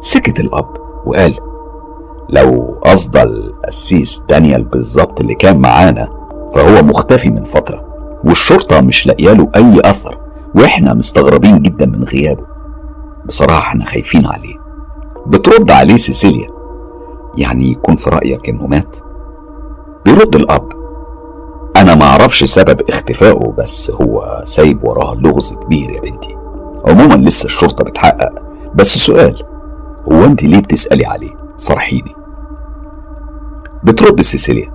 [0.00, 0.68] سكت الأب
[1.06, 1.38] وقال
[2.30, 6.08] لو قصد القسيس دانيال بالظبط اللي كان معانا
[6.54, 7.84] فهو مختفي من فترة
[8.24, 10.18] والشرطة مش لاقياله أي أثر
[10.54, 12.46] وإحنا مستغربين جدا من غيابه.
[13.26, 14.59] بصراحة إحنا خايفين عليه.
[15.26, 16.46] بترد عليه سيسيليا.
[17.36, 18.96] يعني يكون في رأيك إنه مات.
[20.04, 20.72] بيرد الأب.
[21.76, 26.36] أنا ما أعرفش سبب اختفائه بس هو سايب وراه لغز كبير يا بنتي.
[26.88, 28.32] عموما لسه الشرطة بتحقق.
[28.74, 29.42] بس سؤال
[30.12, 32.14] هو أنت ليه بتسألي عليه؟ صرحيني.
[33.84, 34.72] بترد سيسيليا.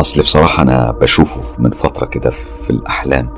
[0.00, 3.28] أصل بصراحة أنا بشوفه من فترة كده في الأحلام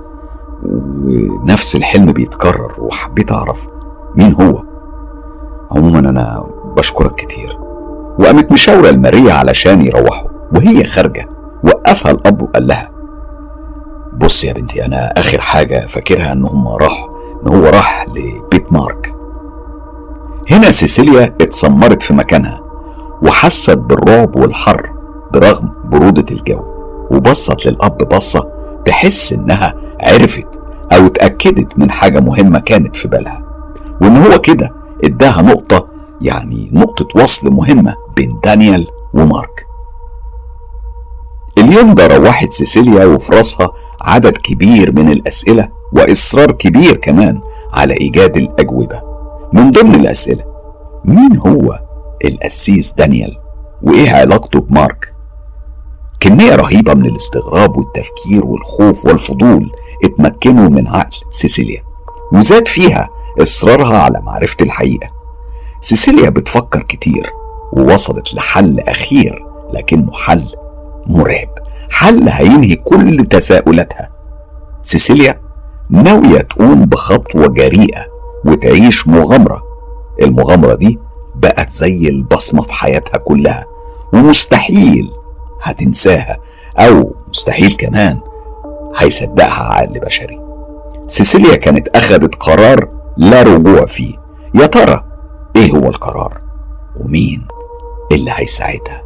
[0.62, 3.66] ونفس الحلم بيتكرر وحبيت أعرف
[4.16, 4.62] مين هو؟
[5.74, 7.58] عموما أنا بشكرك كتير.
[8.18, 11.28] وقامت مشاورة لماريا علشان يروحوا وهي خارجة
[11.64, 12.90] وقفها الأب وقال لها
[14.12, 17.06] بص يا بنتي أنا آخر حاجة فاكرها إن هم راح
[17.42, 19.14] إن هو راح لبيت مارك.
[20.50, 22.60] هنا سيسيليا اتسمرت في مكانها
[23.22, 24.90] وحست بالرعب والحر
[25.32, 26.64] برغم برودة الجو
[27.10, 28.48] وبصت للأب بصة
[28.84, 30.46] تحس إنها عرفت
[30.92, 33.42] أو اتأكدت من حاجة مهمة كانت في بالها
[34.02, 34.72] وإن هو كده
[35.04, 35.88] إداها نقطة
[36.22, 39.66] يعني نقطة وصل مهمة بين دانيال ومارك.
[41.58, 43.70] اليوم ده روحت سيسيليا وفي راسها
[44.02, 47.40] عدد كبير من الأسئلة وإصرار كبير كمان
[47.72, 49.02] على إيجاد الأجوبة.
[49.52, 50.44] من ضمن الأسئلة
[51.04, 51.80] مين هو
[52.24, 53.38] القسيس دانيال؟
[53.82, 55.14] وإيه علاقته بمارك؟
[56.20, 59.72] كمية رهيبة من الاستغراب والتفكير والخوف والفضول
[60.04, 61.82] اتمكنوا من عقل سيسيليا.
[62.32, 63.08] وزاد فيها
[63.42, 65.08] إصرارها على معرفة الحقيقة.
[65.80, 67.32] سيسيليا بتفكر كتير
[67.72, 70.44] ووصلت لحل أخير لكنه حل
[71.06, 71.48] مرعب.
[71.90, 74.10] حل هينهي كل تساؤلاتها.
[74.82, 75.40] سيسيليا
[75.90, 78.06] ناوية تقوم بخطوة جريئة
[78.44, 79.62] وتعيش مغامرة.
[80.22, 80.98] المغامرة دي
[81.34, 83.64] بقت زي البصمة في حياتها كلها
[84.12, 85.10] ومستحيل
[85.62, 86.38] هتنساها
[86.78, 88.20] أو مستحيل كمان
[88.96, 90.40] هيصدقها عقل بشري.
[91.06, 94.14] سيسيليا كانت أخذت قرار لا رجوع فيه.
[94.54, 95.04] يا ترى
[95.56, 96.40] إيه هو القرار؟
[97.00, 97.46] ومين
[98.12, 99.02] اللي هيساعدها؟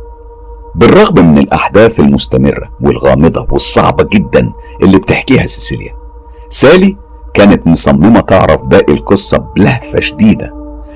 [0.74, 5.94] بالرغم من الأحداث المستمرة والغامضة والصعبة جدا اللي بتحكيها سيسيليا
[6.50, 6.96] سالي
[7.34, 10.54] كانت مصممة تعرف باقي القصة بلهفة شديدة.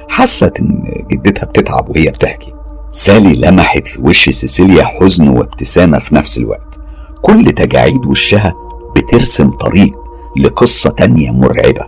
[0.08, 2.54] حست إن جدتها بتتعب وهي بتحكي.
[2.90, 6.80] سالي لمحت في وش سيسيليا حزن وابتسامة في نفس الوقت.
[7.22, 8.54] كل تجاعيد وشها
[8.96, 9.92] بترسم طريق
[10.38, 11.86] لقصة تانية مرعبة.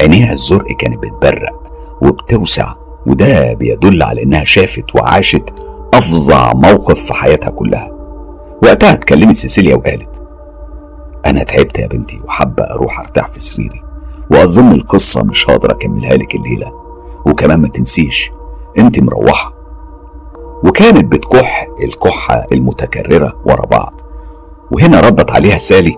[0.00, 1.62] عينيها الزرق كانت بتبرق
[2.02, 2.74] وبتوسع
[3.06, 5.54] وده بيدل على إنها شافت وعاشت
[5.94, 7.90] أفظع موقف في حياتها كلها.
[8.62, 10.22] وقتها اتكلمت سيسيليا وقالت
[11.26, 13.82] أنا تعبت يا بنتي وحابة أروح أرتاح في سريري
[14.30, 16.72] وأظن القصة مش هقدر أكملها لك الليلة
[17.26, 18.32] وكمان ما تنسيش
[18.78, 19.52] أنت مروحة.
[20.64, 24.00] وكانت بتكح الكحة المتكررة ورا بعض
[24.70, 25.96] وهنا ردت عليها سالي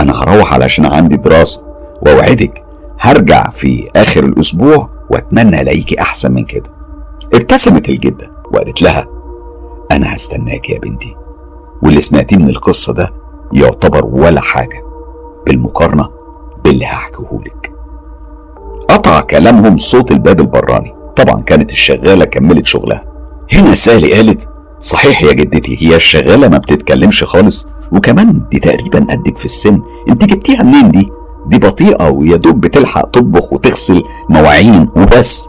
[0.00, 1.62] أنا هروح علشان عندي دراسة
[2.02, 2.64] وأوعدك
[3.00, 6.70] هرجع في آخر الأسبوع وأتمنى الاقيكي أحسن من كده.
[7.34, 9.06] ابتسمت الجدة وقالت لها
[9.92, 11.16] أنا هستناك يا بنتي.
[11.82, 13.14] واللي سمعتيه من القصة ده
[13.52, 14.82] يعتبر ولا حاجة
[15.46, 16.08] بالمقارنة
[16.64, 17.72] باللي هحكيهولك.
[18.88, 20.94] قطع كلامهم صوت الباب البراني.
[21.16, 23.04] طبعا كانت الشغالة كملت شغلها.
[23.52, 24.48] هنا سالي قالت
[24.80, 29.82] صحيح يا جدتي هي الشغالة ما بتتكلمش خالص وكمان دي تقريبا قدك في السن.
[30.08, 31.10] انت جبتيها منين دي؟
[31.48, 35.48] دي بطيئة ويا دوب بتلحق تطبخ وتغسل مواعين وبس.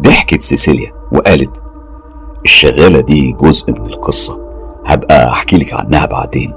[0.00, 1.62] ضحكت سيسيليا وقالت
[2.44, 4.38] الشغالة دي جزء من القصة.
[4.86, 6.52] هبقى أحكي لك عنها بعدين.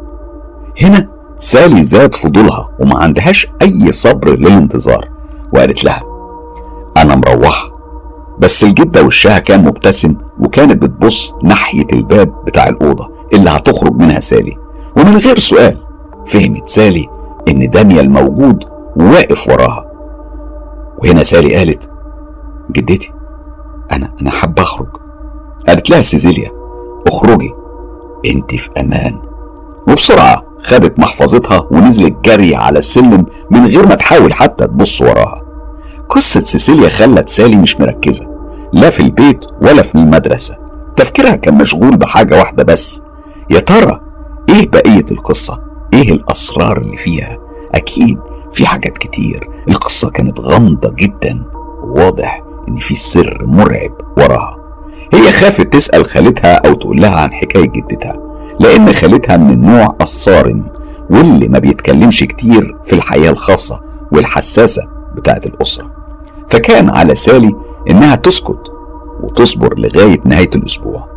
[0.81, 5.09] هنا سالي زاد فضولها وما عندهاش أي صبر للانتظار
[5.53, 6.01] وقالت لها
[6.97, 7.77] أنا مروحة.
[8.39, 14.57] بس الجدة وشها كان مبتسم وكانت بتبص ناحية الباب بتاع الأوضة اللي هتخرج منها سالي.
[14.97, 15.77] ومن غير سؤال
[16.27, 17.07] فهمت سالي
[17.47, 18.63] إن دانيال موجود
[18.95, 19.85] وواقف وراها.
[20.99, 21.89] وهنا سالي قالت
[22.71, 23.13] جدتي
[23.91, 24.87] أنا أنا حابة أخرج.
[25.67, 26.51] قالت لها سيزيليا
[27.07, 27.53] اخرجي
[28.25, 29.19] أنت في أمان.
[29.87, 35.41] وبسرعة خدت محفظتها ونزلت جري على السلم من غير ما تحاول حتى تبص وراها.
[36.09, 38.27] قصة سيسيليا خلت سالي مش مركزة
[38.73, 40.57] لا في البيت ولا في المدرسة.
[40.95, 43.01] تفكيرها كان مشغول بحاجة واحدة بس
[43.49, 44.01] يا ترى
[44.49, 45.66] إيه بقية القصة؟
[45.97, 47.37] إيه الأسرار اللي فيها؟
[47.75, 48.19] أكيد
[48.53, 49.49] في حاجات كتير.
[49.69, 51.43] القصة كانت غامضة جدا.
[51.83, 54.57] وواضح إن في سر مرعب وراها.
[55.13, 58.17] هي خافت تسأل خالتها أو تقول لها عن حكاية جدتها
[58.59, 60.65] لأن خالتها من النوع الصارم
[61.09, 63.81] واللي ما بيتكلمش كتير في الحياة الخاصة
[64.11, 64.81] والحساسة
[65.15, 65.91] بتاعت الأسرة.
[66.47, 67.55] فكان على سالي
[67.89, 68.59] إنها تسكت
[69.23, 71.07] وتصبر لغاية نهاية الأسبوع.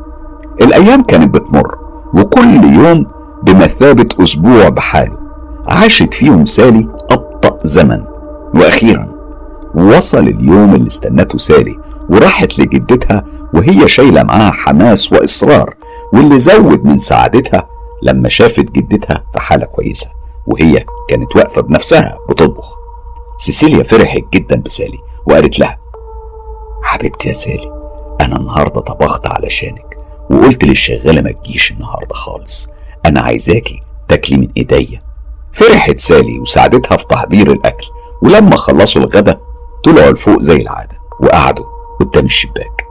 [0.62, 1.78] الأيام كانت بتمر
[2.14, 3.06] وكل يوم
[3.42, 5.18] بمثابة أسبوع بحاله.
[5.68, 8.04] عاشت فيهم سالي أبطأ زمن.
[8.54, 9.12] وأخيرا
[9.74, 11.76] وصل اليوم اللي استنته سالي
[12.08, 13.24] وراحت لجدتها
[13.54, 15.74] وهي شايلة معاها حماس وإصرار
[16.12, 17.68] واللي زود من سعادتها
[18.02, 20.10] لما شافت جدتها في حالة كويسة
[20.46, 22.76] وهي كانت واقفة بنفسها بتطبخ.
[23.38, 25.78] سيسيليا فرحت جدا بسالي وقالت لها
[26.82, 27.72] حبيبتي يا سالي
[28.20, 29.98] أنا النهاردة طبخت علشانك
[30.30, 32.68] وقلت للشغالة ما تجيش النهاردة خالص
[33.06, 35.00] أنا عايزاكي تاكلي من إيديا.
[35.52, 37.86] فرحت سالي وساعدتها في تحضير الأكل
[38.22, 39.40] ولما خلصوا الغدا
[39.84, 41.64] طلعوا لفوق زي العادة وقعدوا
[42.00, 42.84] قدام الشباك.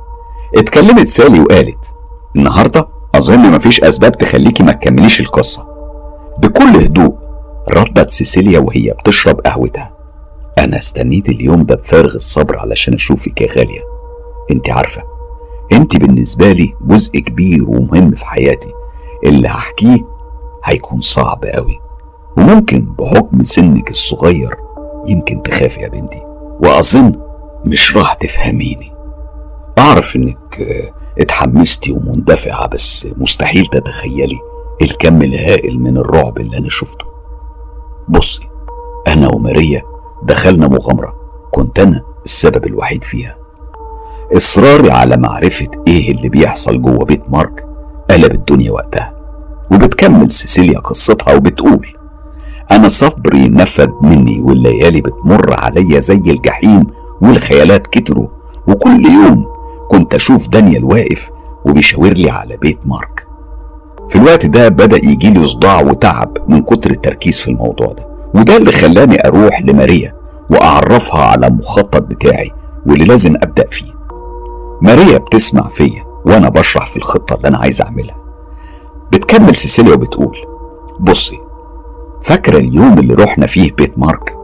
[0.57, 1.93] اتكلمت سالي وقالت
[2.35, 5.67] النهاردة أظن مفيش أسباب تخليكي ما تكمليش القصة.
[6.37, 7.15] بكل هدوء
[7.69, 9.93] ردت سيسيليا وهي بتشرب قهوتها.
[10.59, 13.81] أنا استنيت اليوم ده بفارغ الصبر علشان أشوفك يا غالية.
[14.51, 15.03] أنت عارفة
[15.73, 18.73] أنت بالنسبة لي جزء كبير ومهم في حياتي.
[19.25, 19.99] اللي هحكيه
[20.63, 21.79] هيكون صعب قوي.
[22.38, 24.55] وممكن بحكم سنك الصغير
[25.08, 26.23] يمكن تخافي يا بنتي.
[26.60, 27.12] وأظن
[27.65, 28.93] مش راح تفهميني.
[29.77, 30.58] أعرف إنك
[31.19, 34.39] اتحمستي ومندفعة بس مستحيل تتخيلي
[34.82, 37.05] الكم الهائل من الرعب اللي أنا شفته.
[38.10, 38.49] بصي
[39.08, 39.82] أنا وماريا
[40.23, 41.15] دخلنا مغامرة.
[41.51, 43.38] كنت أنا السبب الوحيد فيها.
[44.36, 47.65] إصراري على معرفة إيه اللي بيحصل جوه بيت مارك
[48.09, 49.13] قلب الدنيا وقتها
[49.71, 51.87] وبتكمل سيسيليا قصتها وبتقول
[52.71, 56.87] أنا صبري نفد مني والليالي بتمر عليا زي الجحيم
[57.21, 58.27] والخيالات كتروا
[58.67, 59.45] وكل يوم
[59.89, 61.29] كنت أشوف دانيال واقف
[61.65, 63.27] وبيشاور لي على بيت مارك.
[64.09, 68.71] في الوقت ده بدأ يجيلي صداع وتعب من كتر التركيز في الموضوع ده وده اللي
[68.71, 70.15] خلاني أروح لماريا
[70.51, 72.51] وأعرفها على المخطط بتاعي
[72.85, 73.91] واللي لازم أبدأ فيه.
[74.81, 78.15] ماريا بتسمع فيا وأنا بشرح في الخطة اللي أنا عايز أعملها.
[79.12, 80.38] بتكمل سيسيليا وبتقول
[80.99, 81.38] بصي
[82.21, 84.36] فاكرة اليوم اللي رحنا فيه بيت مارك؟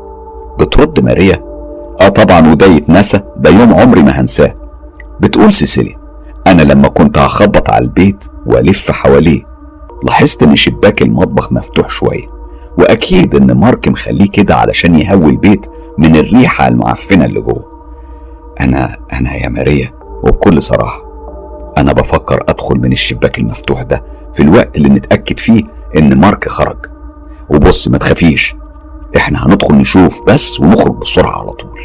[0.60, 1.44] بترد ماريا
[2.02, 4.56] آه طبعا وده يتنسى ده يوم عمري ما هنساه.
[5.20, 5.98] بتقول سيسيليا
[6.48, 9.44] أنا لما كنت هخبط على البيت وألف حواليه
[10.04, 12.28] لاحظت إن شباك المطبخ مفتوح شوية
[12.78, 17.66] وأكيد إن مارك مخليه كده علشان يهوي البيت من الريحة المعفنة اللي جوه.
[18.62, 21.05] أنا أنا يا ماريا وبكل صراحة
[21.78, 25.64] أنا بفكر أدخل من الشباك المفتوح ده في الوقت اللي نتأكد فيه
[25.98, 26.78] إن مارك خرج.
[27.50, 28.56] وبص ما تخافيش
[29.18, 31.80] إحنا هندخل نشوف بس ونخرج بسرعة على طول.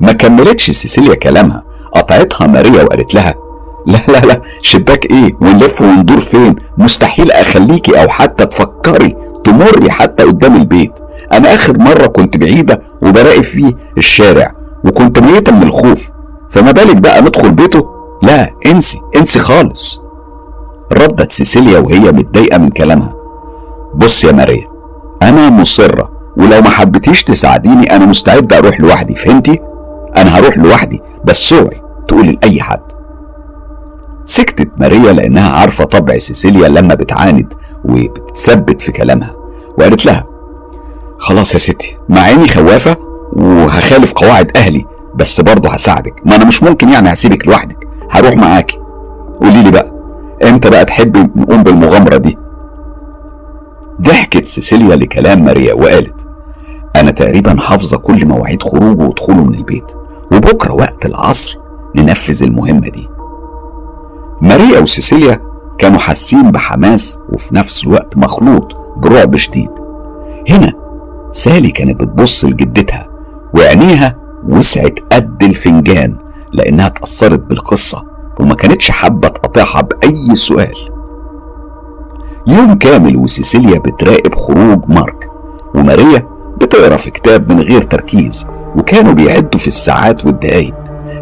[0.00, 1.62] ما كملتش سيسيليا كلامها
[1.92, 3.34] قطعتها ماريا وقالت لها
[3.86, 10.24] لا لا لا شباك إيه؟ ونلف وندور فين؟ مستحيل أخليكي أو حتى تفكري تمري حتى
[10.24, 10.92] قدام البيت.
[11.32, 14.52] أنا آخر مرة كنت بعيدة وبراقب فيه الشارع
[14.84, 16.10] وكنت ميتة من الخوف.
[16.50, 17.90] فما بالك بقى ندخل بيته؟
[18.22, 20.00] لا انسي انسي خالص.
[20.92, 23.14] ردت سيسيليا وهي متضايقة من كلامها.
[23.94, 24.68] بص يا ماريا
[25.22, 29.60] أنا مصرة ولو ما حبيتيش تساعديني أنا مستعد أروح لوحدي فهمتي؟
[30.16, 32.80] أنا هروح لوحدي بس اوعي تقولي لأي حد.
[34.24, 39.34] سكتت ماريا لأنها عارفة طبع سيسيليا لما بتعاند وبتثبت في كلامها
[39.78, 40.26] وقالت لها
[41.18, 42.96] خلاص يا ستي مع إني خوافة
[43.32, 46.14] وهخالف قواعد أهلي بس برضه هساعدك.
[46.24, 47.83] ما أنا مش ممكن يعني هسيبك لوحدك.
[48.10, 48.78] هروح معاكي
[49.40, 49.92] قولي لي بقى
[50.48, 52.38] إمتى بقى تحبي نقوم بالمغامرة دي؟
[54.02, 56.26] ضحكت سيسيليا لكلام ماريا وقالت
[56.96, 59.92] أنا تقريبا حافظة كل مواعيد خروجه ودخوله من البيت
[60.32, 61.58] وبكرة وقت العصر
[61.96, 63.08] ننفذ المهمة دي.
[64.40, 65.40] ماريا وسيسيليا
[65.78, 69.70] كانوا حاسين بحماس وفي نفس الوقت مخلوط برعب شديد.
[70.50, 70.72] هنا
[71.32, 73.08] سالي كانت بتبص لجدتها
[73.54, 74.16] وعينيها
[74.48, 76.16] وسعت قد الفنجان.
[76.54, 78.04] لأنها اتأثرت بالقصة
[78.40, 80.74] وما كانتش حابة تقاطعها بأي سؤال.
[82.46, 85.30] يوم كامل وسيسيليا بتراقب خروج مارك
[85.74, 86.26] وماريا
[86.60, 88.46] بتقرأ في كتاب من غير تركيز
[88.76, 90.74] وكانوا بيعدوا في الساعات والدقايق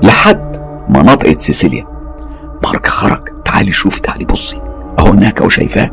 [0.02, 0.56] لحد
[0.88, 1.86] ما نطقت سيسيليا.
[2.64, 4.60] مارك خرج تعالي شوفي تعالي بصي
[4.98, 5.90] أهو هناك أهو شايفاه.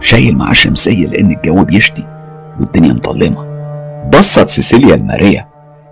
[0.00, 2.06] شايل معاه شمسية لأن الجو بيشتي
[2.60, 3.44] والدنيا مظلمه
[4.12, 5.48] بصت سيسيليا لماريا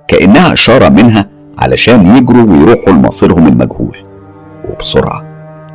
[0.08, 3.96] كأنها إشارة منها علشان يجروا ويروحوا لمصيرهم المجهول.
[4.70, 5.24] وبسرعة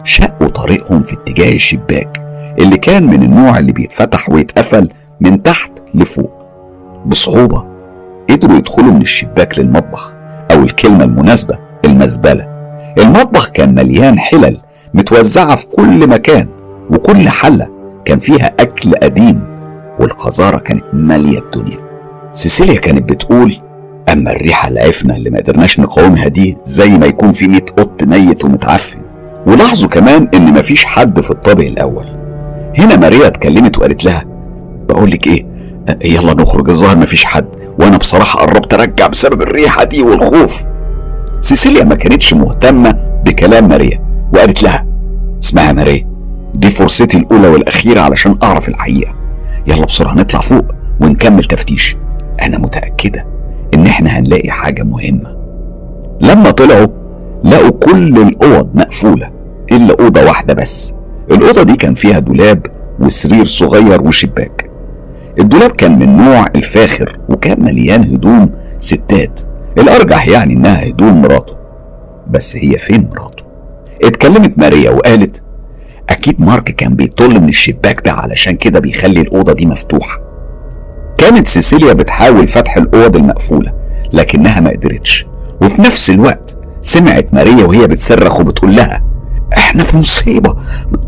[0.03, 2.21] شقوا طريقهم في اتجاه الشباك
[2.59, 4.89] اللي كان من النوع اللي بيتفتح ويتقفل
[5.21, 6.31] من تحت لفوق.
[7.05, 7.65] بصعوبة
[8.29, 10.15] قدروا يدخلوا من الشباك للمطبخ
[10.51, 12.47] أو الكلمة المناسبة المزبلة.
[12.97, 14.57] المطبخ كان مليان حلل
[14.93, 16.47] متوزعة في كل مكان
[16.89, 17.69] وكل حلة
[18.05, 19.41] كان فيها أكل قديم
[19.99, 21.77] والقذارة كانت مالية الدنيا.
[22.33, 23.61] سيسيليا كانت بتقول
[24.09, 28.45] أما الريحة العفنة اللي ما قدرناش نقاومها دي زي ما يكون في ميت قط ميت
[28.45, 28.99] ومتعفن.
[29.47, 32.05] ولاحظوا كمان إن مفيش حد في الطابق الأول.
[32.77, 34.23] هنا ماريا اتكلمت وقالت لها
[34.89, 35.45] بقول لك إيه
[36.05, 37.45] يلا نخرج الظاهر مفيش حد.
[37.79, 40.63] وأنا بصراحة قربت أرجع بسبب الريحة دي والخوف.
[41.41, 42.91] سيسيليا ما كانتش مهتمة
[43.25, 43.99] بكلام ماريا
[44.33, 44.85] وقالت لها
[45.43, 46.07] اسمعي ماريا
[46.55, 49.13] دي فرصتي الأولى والأخيرة علشان أعرف الحقيقة.
[49.67, 50.65] يلا بسرعة نطلع فوق
[51.01, 51.97] ونكمل تفتيش.
[52.41, 53.30] أنا متأكدة
[53.73, 55.37] إن إحنا هنلاقي حاجة مهمة.
[56.21, 56.87] لما طلعوا
[57.43, 59.29] لقوا كل الأوض مقفولة
[59.71, 60.93] إلا أوضة واحدة بس.
[61.31, 62.65] الأوضة دي كان فيها دولاب
[62.99, 64.69] وسرير صغير وشباك.
[65.39, 69.41] الدولاب كان من نوع الفاخر وكان مليان هدوم ستات.
[69.77, 71.53] الأرجح يعني إنها هدوم مراته
[72.29, 73.43] بس هي فين مراته؟
[74.03, 75.43] اتكلمت ماريا وقالت
[76.09, 80.19] أكيد مارك كان بيطل من الشباك ده علشان كده بيخلي الأوضة دي مفتوحة.
[81.21, 83.73] كانت سيسيليا بتحاول فتح الأوض المقفولة
[84.13, 85.25] لكنها ما قدرتش.
[85.61, 89.03] وفي نفس الوقت سمعت ماريا وهي بتصرخ وبتقول لها
[89.57, 90.55] إحنا في مصيبة.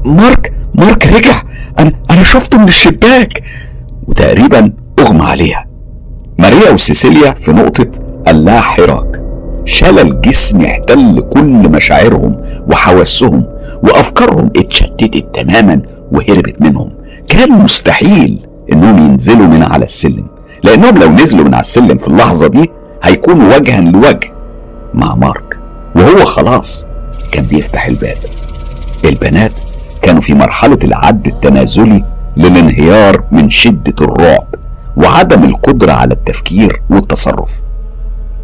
[0.06, 1.44] مارك مارك رجع.
[1.80, 3.44] أنا أنا شفته من الشباك.
[4.08, 5.66] وتقريبا أغمى عليها.
[6.40, 7.92] ماريا وسيسيليا في نقطة
[8.28, 9.22] اللا حراك.
[9.66, 12.42] شلل جسم احتل كل مشاعرهم
[12.72, 13.46] وحواسهم
[13.84, 16.90] وأفكارهم اتشتتت تماما وهربت منهم.
[17.28, 20.26] كان مستحيل إنهم ينزلوا من على السلم.
[20.64, 22.72] لأنهم لو نزلوا من على السلم في اللحظة دي
[23.04, 24.34] هيكونوا وجها لوجه
[24.94, 25.60] مع مارك.
[25.96, 26.88] وهو خلاص
[27.32, 28.18] كان بيفتح الباب.
[29.06, 29.62] البنات
[30.02, 32.04] كانوا في مرحلة العد التنازلي
[32.38, 34.48] للانهيار من شدة الرعب
[34.98, 37.62] وعدم القدرة على التفكير والتصرف.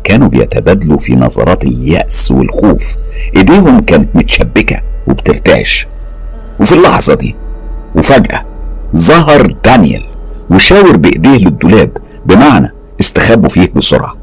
[0.03, 2.95] كانوا بيتبادلوا في نظرات اليأس والخوف.
[3.35, 5.87] إيديهم كانت متشبكة وبترتعش.
[6.59, 7.35] وفي اللحظة دي
[7.95, 8.48] وفجأة
[8.95, 10.03] ظهر دانيال
[10.49, 14.15] وشاور بإيديه للدولاب بمعنى استخبوا فيه بسرعة.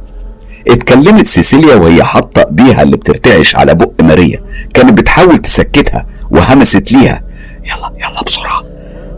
[0.69, 4.41] اتكلمت سيسيليا وهي حاطة إيديها اللي بترتعش على بق ماريا.
[4.75, 7.23] كانت بتحاول تسكتها وهمست ليها.
[7.65, 8.65] يلا يلا بسرعة.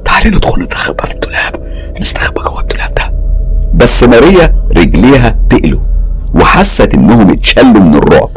[0.04, 1.68] تعالي ندخل نتخبى في الدولاب.
[2.00, 3.12] نستخبى جوه الدولاب ده.
[3.74, 5.80] بس ماريا رجليها تقلوا
[6.34, 8.30] وحست إنهم اتشلوا من الرعب.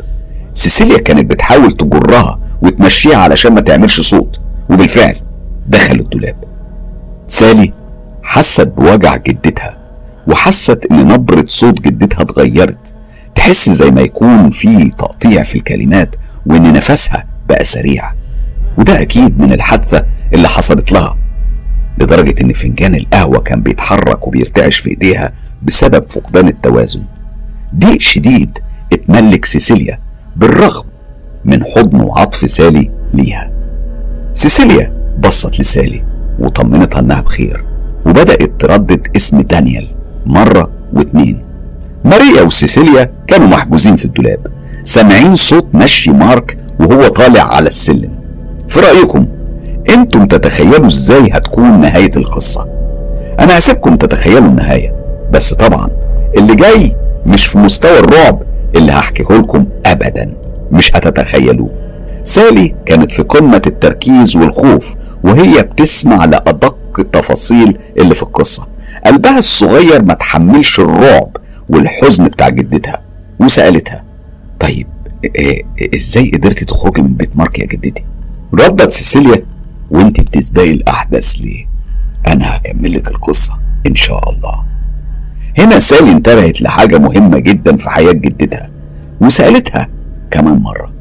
[0.53, 4.39] سيسيليا كانت بتحاول تجرها وتمشيها علشان ما تعملش صوت.
[4.70, 5.22] وبالفعل
[5.68, 6.51] دخلوا الدولاب.
[7.32, 7.71] سالي
[8.23, 9.77] حست بوجع جدتها
[10.27, 12.93] وحست إن نبرة صوت جدتها اتغيرت.
[13.36, 16.15] تحس زي ما يكون في تقطيع في الكلمات
[16.45, 18.11] وإن نفسها بقى سريع.
[18.77, 21.17] وده أكيد من الحادثة اللي حصلت لها
[21.97, 25.32] لدرجة إن فنجان القهوة كان بيتحرك وبيرتعش في إيديها
[25.63, 27.03] بسبب فقدان التوازن.
[27.75, 28.59] ضيق شديد
[28.93, 29.99] اتملك سيسيليا
[30.36, 30.86] بالرغم
[31.45, 33.51] من حضن وعطف سالي ليها.
[34.34, 36.11] سيسيليا بصت لسالي.
[36.39, 37.63] وطمنتها انها بخير
[38.05, 39.88] وبدأت تردد اسم دانيال
[40.25, 41.39] مرة واتنين.
[42.05, 44.39] ماريا وسيسيليا كانوا محجوزين في الدولاب
[44.84, 48.09] سامعين صوت مشي مارك وهو طالع على السلم.
[48.67, 49.25] في رأيكم
[49.89, 52.67] أنتم تتخيلوا إزاي هتكون نهاية القصة؟
[53.39, 54.93] أنا هسيبكم تتخيلوا النهاية
[55.32, 55.89] بس طبعا
[56.38, 58.41] اللي جاي مش في مستوى الرعب
[58.75, 60.34] اللي هحكيه لكم ابدا
[60.71, 61.69] مش هتتخيلوه.
[62.23, 68.67] سالي كانت في قمة التركيز والخوف وهي بتسمع لأدق التفاصيل اللي في القصة.
[69.05, 71.38] قلبها الصغير ما تحملش الرعب
[71.69, 73.01] والحزن بتاع جدتها
[73.39, 74.03] وسألتها
[74.59, 74.88] طيب
[75.36, 75.63] إيه
[75.95, 78.03] إزاي قدرتي تخرجي من بيت مارك يا جدتي؟
[78.53, 79.45] ردت سيسيليا
[79.91, 81.65] وانت بتسبقي الأحداث ليه؟
[82.28, 83.57] أنا هكمل لك القصة
[83.88, 84.63] إن شاء الله.
[85.57, 88.69] هنا سالي انتبهت لحاجة مهمة جدا في حياة جدتها
[89.22, 89.88] وسألتها
[90.32, 90.91] كمان مرة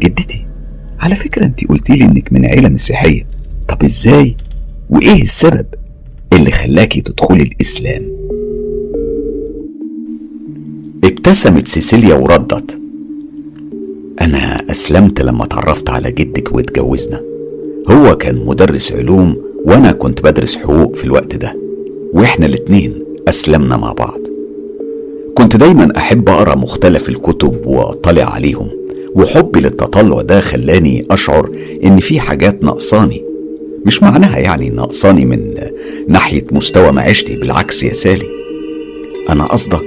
[0.00, 0.46] جدتي
[1.00, 3.22] على فكرة انت قلتي لي إنك من عيلة مسيحية.
[3.72, 4.36] طب إزاي؟
[4.90, 5.66] وإيه السبب
[6.32, 8.02] اللي خلاكي تدخلي الإسلام؟
[11.04, 12.78] ابتسمت سيسيليا وردت.
[14.20, 17.20] أنا أسلمت لما اتعرفت على جدك واتجوزنا.
[17.88, 21.56] هو كان مدرس علوم وأنا كنت بدرس حقوق في الوقت ده.
[22.12, 24.20] وإحنا الاتنين أسلمنا مع بعض.
[25.34, 28.68] كنت دايما أحب أقرأ مختلف الكتب وأطلع عليهم.
[29.14, 31.50] وحبي للتطلع ده خلاني أشعر
[31.84, 33.31] إن في حاجات ناقصاني.
[33.84, 35.54] مش معناها يعني ناقصاني من
[36.08, 38.26] ناحية مستوى معيشتي بالعكس يا سالي.
[39.30, 39.80] أنا قصده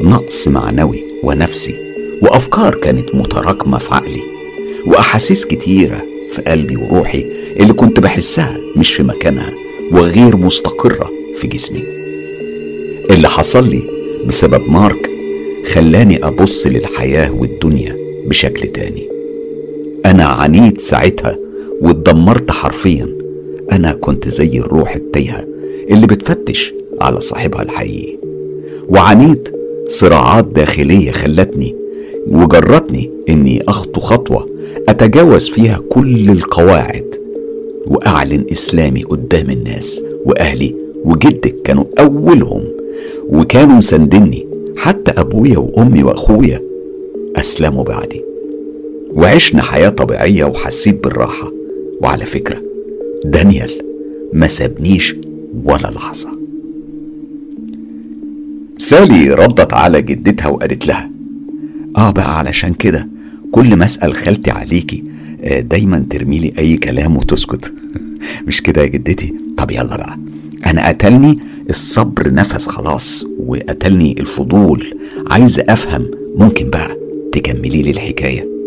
[0.00, 1.74] نقص معنوي ونفسي
[2.22, 4.22] وأفكار كانت متراكمة في عقلي
[4.86, 7.24] وأحاسيس كتيرة في قلبي وروحي
[7.60, 9.52] اللي كنت بحسها مش في مكانها
[9.92, 11.10] وغير مستقرة
[11.40, 11.82] في جسمي.
[13.10, 13.82] اللي حصل لي
[14.26, 15.10] بسبب مارك
[15.72, 19.08] خلاني أبص للحياة والدنيا بشكل تاني.
[20.06, 21.38] أنا عانيت ساعتها
[21.80, 23.17] واتدمرت حرفيا.
[23.72, 25.44] أنا كنت زي الروح التايهة
[25.90, 28.16] اللي بتفتش على صاحبها الحقيقي.
[28.88, 29.48] وعانيت
[29.88, 31.74] صراعات داخلية خلتني
[32.30, 34.46] وجرتني إني أخطو خطوة
[34.88, 37.14] أتجاوز فيها كل القواعد
[37.86, 42.64] وأعلن إسلامي قدام الناس وأهلي وجدك كانوا أولهم
[43.28, 44.46] وكانوا مساندني
[44.76, 46.62] حتى أبويا وأمي وأخويا
[47.36, 48.24] أسلموا بعدي.
[49.10, 51.52] وعشنا حياة طبيعية وحسيت بالراحة.
[52.00, 52.67] وعلى فكرة
[53.24, 53.70] دانيال
[54.32, 55.14] ما سابنيش
[55.64, 56.38] ولا لحظة.
[58.78, 61.10] سالي ردت على جدتها وقالت لها
[61.96, 63.08] آه بقى علشان كده
[63.52, 65.04] كل ما أسأل خالتي عليكي
[65.42, 67.72] آه، دايما ترميلي أي كلام وتسكت.
[68.46, 70.18] مش كده يا جدتي؟ طب يلا بقى.
[70.66, 71.38] أنا قتلني
[71.70, 74.94] الصبر نفس خلاص وقتلني الفضول.
[75.30, 76.96] عايز أفهم ممكن بقى
[77.32, 78.57] تكملي لي الحكاية؟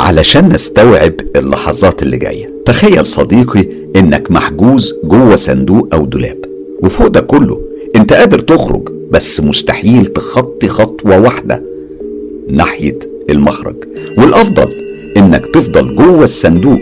[0.00, 2.50] علشان نستوعب اللحظات اللي جاية.
[2.64, 6.38] تخيل صديقي إنك محجوز جوه صندوق أو دولاب.
[6.82, 7.60] وفوق ده كله
[7.96, 11.62] أنت قادر تخرج بس مستحيل تخطي خطوة واحدة
[12.48, 12.98] ناحية
[13.30, 13.76] المخرج.
[14.18, 14.68] والأفضل
[15.16, 16.80] إنك تفضل جوه الصندوق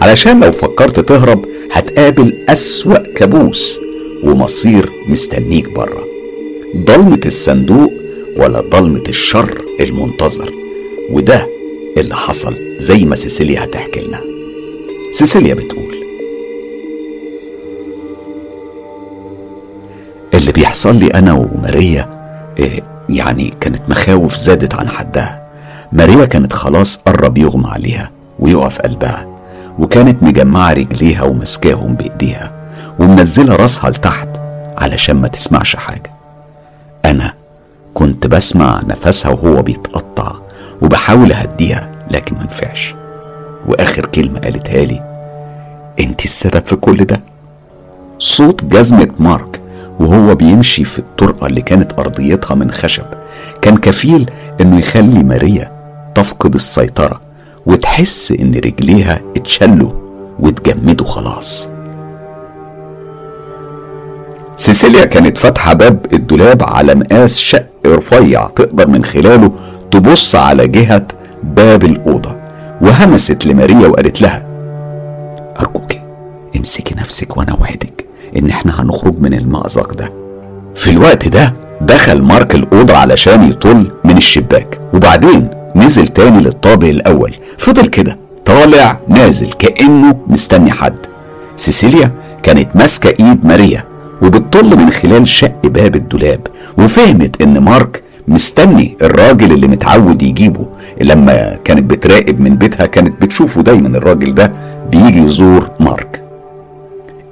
[0.00, 3.78] علشان لو فكرت تهرب هتقابل أسوأ كابوس
[4.24, 6.04] ومصير مستنيك بره.
[6.76, 7.92] ضلمة الصندوق
[8.38, 10.52] ولا ضلمة الشر المنتظر.
[11.12, 11.46] وده
[12.00, 14.18] اللي حصل زي ما سيسيليا هتحكي لنا.
[15.12, 15.88] سيسيليا بتقول
[20.34, 22.08] اللي بيحصل لي أنا وماريا
[22.58, 25.48] إيه يعني كانت مخاوف زادت عن حدها.
[25.92, 29.28] ماريا كانت خلاص قرب يغمى عليها ويقف قلبها
[29.78, 32.52] وكانت مجمعة رجليها ومسكاهم بإيديها
[32.98, 34.28] ومنزلة راسها لتحت
[34.78, 36.10] علشان ما تسمعش حاجة.
[37.04, 37.34] أنا
[37.94, 40.32] كنت بسمع نفسها وهو بيتقطع
[40.82, 42.94] وبحاول أهديها لكن منفعش
[43.66, 45.00] وآخر كلمة قالتها لي
[46.00, 47.20] أنت السبب في كل ده.
[48.18, 49.60] صوت جزمة مارك
[50.00, 53.04] وهو بيمشي في الطرقة اللي كانت أرضيتها من خشب
[53.62, 55.72] كان كفيل إنه يخلي ماريا
[56.14, 57.20] تفقد السيطرة
[57.66, 59.92] وتحس إن رجليها اتشلوا
[60.40, 61.68] واتجمدوا خلاص.
[64.56, 69.52] سيسيليا كانت فاتحة باب الدولاب على مقاس شق رفيع تقدر من خلاله
[69.90, 71.06] تبص على جهة
[71.42, 72.36] باب الأوضة
[72.80, 74.46] وهمست لماريا وقالت لها
[75.60, 75.92] أرجوك
[76.56, 80.12] امسكي نفسك وأنا وعدك إن إحنا هنخرج من المأزق ده.
[80.74, 87.34] في الوقت ده دخل مارك الأوضة علشان يطل من الشباك وبعدين نزل تاني للطابق الأول.
[87.58, 90.96] فضل كده طالع نازل كأنه مستني حد.
[91.56, 92.12] سيسيليا
[92.42, 93.84] كانت ماسكة إيد ماريا
[94.22, 96.40] وبتطل من خلال شق باب الدولاب
[96.78, 100.66] وفهمت إن مارك مستني الراجل اللي متعود يجيبه.
[101.00, 104.52] لما كانت بتراقب من بيتها كانت بتشوفه دايما الراجل ده
[104.90, 106.22] بيجي يزور مارك.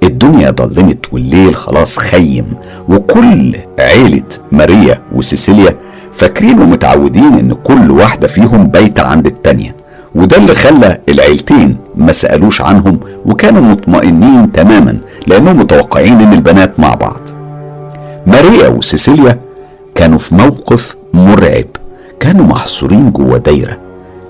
[0.03, 2.45] الدنيا ضلمت والليل خلاص خيم
[2.89, 5.75] وكل عيلة ماريا وسيسيليا
[6.13, 9.75] فاكرين ومتعودين إن كل واحدة فيهم بايتة عند التانية.
[10.15, 16.95] وده اللي خلى العيلتين ما سألوش عنهم وكانوا مطمئنين تماما لأنهم متوقعين إن البنات مع
[16.95, 17.19] بعض.
[18.27, 19.39] ماريا وسيسيليا
[19.97, 21.65] كانوا في موقف مرعب.
[22.19, 23.77] كانوا محصورين جوه دايرة.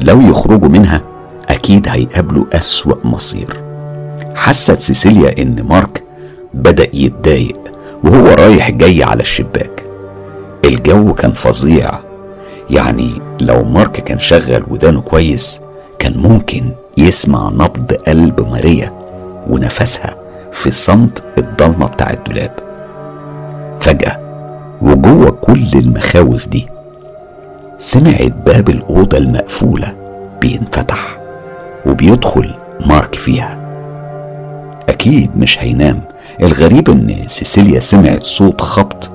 [0.02, 1.02] لو يخرجوا منها
[1.50, 3.58] أكيد هيقابلوا أسوأ مصير.
[4.36, 6.04] حست سيسيليا إن مارك
[6.54, 7.60] بدأ يتضايق
[8.04, 9.84] وهو رايح جاي على الشباك.
[10.66, 11.92] الجو كان فظيع.
[12.70, 15.62] يعني لو مارك كان شغل ودانه كويس
[16.00, 18.94] كان ممكن يسمع نبض قلب ماريا
[19.50, 20.16] ونفسها
[20.52, 22.52] في صمت الضلمة بتاع الدولاب.
[23.80, 24.27] فجأة
[24.88, 26.68] وجوه كل المخاوف دي.
[27.80, 29.94] سمعت باب الأوضة المقفولة
[30.42, 31.18] بينفتح
[31.86, 32.54] وبيدخل
[32.86, 33.58] مارك فيها.
[34.90, 36.02] أكيد مش هينام.
[36.42, 39.12] الغريب إن سيسيليا سمعت صوت خبط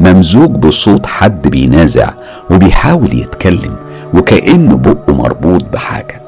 [0.00, 2.10] ممزوج بصوت حد بينازع
[2.50, 3.76] وبيحاول يتكلم
[4.14, 6.20] وكأنه بقه مربوط بحاجة.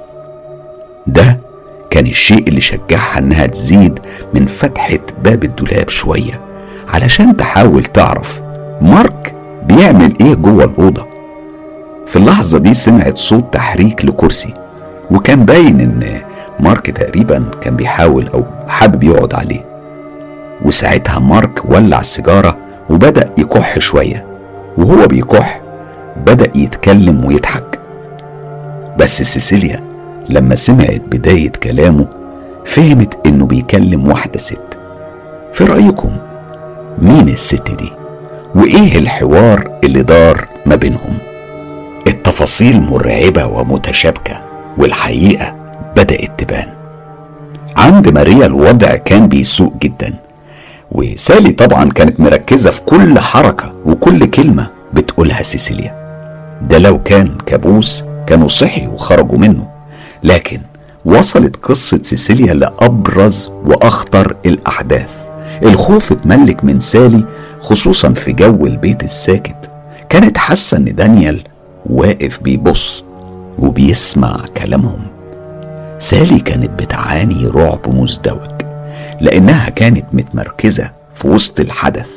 [1.06, 1.38] ده
[1.90, 3.98] كان الشيء اللي شجعها إنها تزيد
[4.34, 6.40] من فتحة باب الدولاب شوية
[6.88, 8.40] علشان تحاول تعرف
[8.80, 9.34] مارك
[9.68, 11.06] بيعمل إيه جوه الأوضة؟
[12.06, 14.54] في اللحظة دي سمعت صوت تحريك لكرسي
[15.10, 16.20] وكان باين إن
[16.60, 19.64] مارك تقريبا كان بيحاول أو حابب يقعد عليه.
[20.64, 22.56] وساعتها مارك ولع السيجارة
[22.90, 24.24] وبدأ يكح شوية
[24.78, 25.60] وهو بيكح
[26.26, 27.78] بدأ يتكلم ويضحك.
[28.98, 29.80] بس سيسيليا
[30.28, 32.06] لما سمعت بداية كلامه
[32.66, 34.78] فهمت إنه بيكلم واحدة ست.
[35.52, 36.10] في رأيكم
[36.98, 37.92] مين الست دي؟
[38.56, 41.18] وإيه الحوار اللي دار ما بينهم؟
[42.06, 44.40] التفاصيل مرعبة ومتشابكة
[44.78, 45.54] والحقيقة
[45.96, 46.68] بدأت تبان.
[47.76, 50.14] عند ماريا الوضع كان بيسوء جدا
[50.92, 55.94] وسالي طبعا كانت مركزة في كل حركة وكل كلمة بتقولها سيسيليا.
[56.62, 59.68] ده لو كان كابوس كانوا صحي وخرجوا منه
[60.22, 60.60] لكن
[61.04, 65.25] وصلت قصة سيسيليا لأبرز وأخطر الأحداث.
[65.62, 67.24] الخوف اتملك من سالي
[67.60, 69.70] خصوصا في جو البيت الساكت.
[70.08, 71.42] كانت حاسة إن دانيال
[71.86, 73.04] واقف بيبص
[73.58, 75.02] وبيسمع كلامهم.
[75.98, 78.50] سالي كانت بتعاني رعب مزدوج
[79.20, 82.10] لأنها كانت متمركزة في وسط الحدث.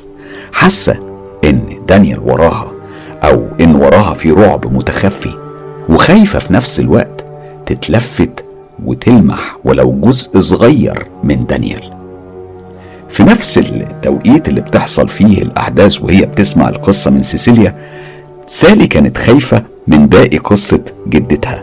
[0.53, 0.99] حاسة
[1.43, 2.71] إن دانيال وراها
[3.23, 5.37] أو إن وراها في رعب متخفي
[5.89, 7.25] وخايفة في نفس الوقت
[7.65, 8.45] تتلفت
[8.85, 11.98] وتلمح ولو جزء صغير من دانيال.
[13.09, 17.75] في نفس التوقيت اللي بتحصل فيه الأحداث وهي بتسمع القصة من سيسيليا
[18.47, 21.61] سالي كانت خايفة من باقي قصة جدتها.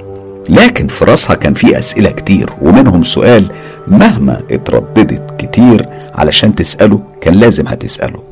[0.49, 3.51] لكن في راسها كان في أسئلة كتير ومنهم سؤال
[3.89, 8.23] مهما اترددت كتير علشان تسأله كان لازم هتسأله.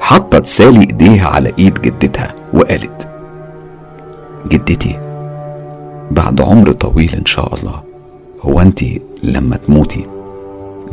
[0.00, 3.08] حطت سالي إيديها على إيد جدتها وقالت
[4.48, 4.98] جدتي
[6.10, 7.82] بعد عمر طويل إن شاء الله
[8.40, 8.80] هو انت
[9.22, 10.06] لما تموتي؟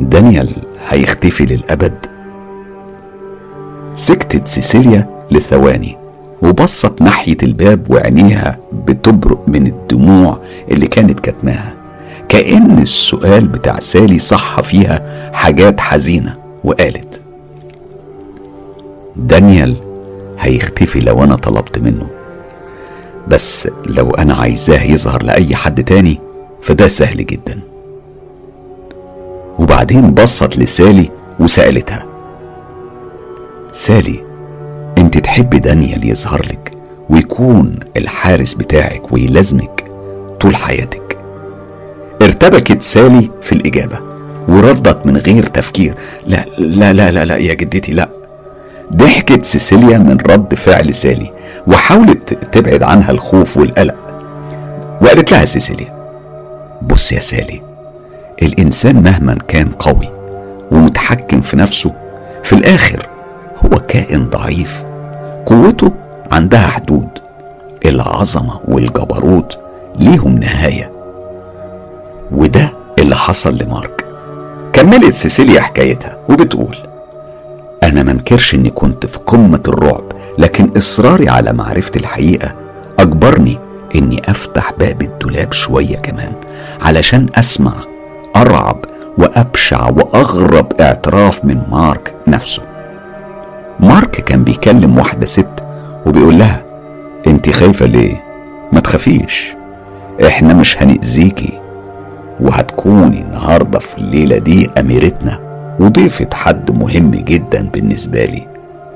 [0.00, 0.48] دانيال
[0.88, 2.06] هيختفي للأبد.
[3.94, 5.96] سكتت سيسيليا لثواني
[6.42, 10.38] وبصت ناحية الباب وعينيها بتبرق من الدموع
[10.70, 11.74] اللي كانت كاتماها.
[12.28, 17.20] كأن السؤال بتاع سالي صح فيها حاجات حزينة وقالت
[19.16, 19.76] دانيال
[20.38, 22.06] هيختفي لو أنا طلبت منه.
[23.28, 26.20] بس لو أنا عايزاه يظهر لأي حد تاني
[26.62, 27.60] فده سهل جدا.
[29.58, 32.06] وبعدين بصت لسالي وسألتها.
[33.72, 34.24] سالي
[34.98, 36.72] انت تحبي دانيال يظهر لك
[37.10, 39.84] ويكون الحارس بتاعك ويلازمك
[40.40, 41.18] طول حياتك.
[42.22, 43.98] ارتبكت سالي في الإجابة
[44.48, 45.94] وردت من غير تفكير.
[46.26, 48.08] لا لا لا لا, لا يا جدتي لا.
[48.92, 51.30] ضحكت سيسيليا من رد فعل سالي
[51.66, 53.94] وحاولت تبعد عنها الخوف والقلق.
[55.02, 55.94] وقالت لها سيسيليا
[56.82, 57.60] بص يا سالي
[58.42, 60.08] الإنسان مهما كان قوي
[60.70, 61.92] ومتحكم في نفسه
[62.44, 63.06] في الآخر
[63.64, 64.84] هو كائن ضعيف
[65.46, 65.92] قوته
[66.32, 67.08] عندها حدود
[67.86, 69.58] العظمة والجبروت
[70.00, 70.90] ليهم نهاية.
[72.32, 74.04] وده اللي حصل لمارك.
[74.72, 76.76] كملت سيسيليا حكايتها وبتقول
[77.82, 80.04] أنا منكرش إني كنت في قمة الرعب
[80.38, 82.52] لكن إصراري على معرفة الحقيقة
[82.98, 83.58] أجبرني
[83.94, 86.32] إني أفتح باب الدولاب شوية كمان
[86.82, 87.72] علشان أسمع
[88.36, 88.84] أرعب
[89.18, 92.62] وأبشع وأغرب اعتراف من مارك نفسه.
[93.80, 95.48] مارك كان بيكلم واحدة ست
[96.06, 96.62] وبيقول لها
[97.26, 98.22] انت خايفة ليه؟
[98.72, 99.54] ما تخافيش
[100.26, 101.58] إحنا مش هنأذيكي
[102.40, 105.38] وهتكوني النهاردة في الليلة دي أميرتنا.
[105.80, 108.46] وضيفة حد مهم جدا بالنسبة لي.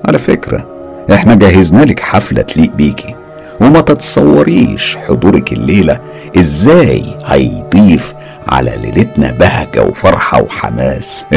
[0.05, 0.67] على فكرة
[1.13, 3.15] إحنا جهزنا لك حفلة تليق بيكي.
[3.61, 6.01] وما تتصوريش حضورك الليلة
[6.39, 8.15] إزاي هيضيف
[8.49, 11.27] على ليلتنا بهجة وفرحة وحماس.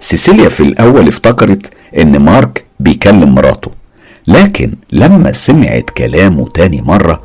[0.00, 3.70] سيسيليا في الأول افتكرت إن مارك بيكلم مراته
[4.26, 7.22] لكن لما سمعت كلامه تاني مرة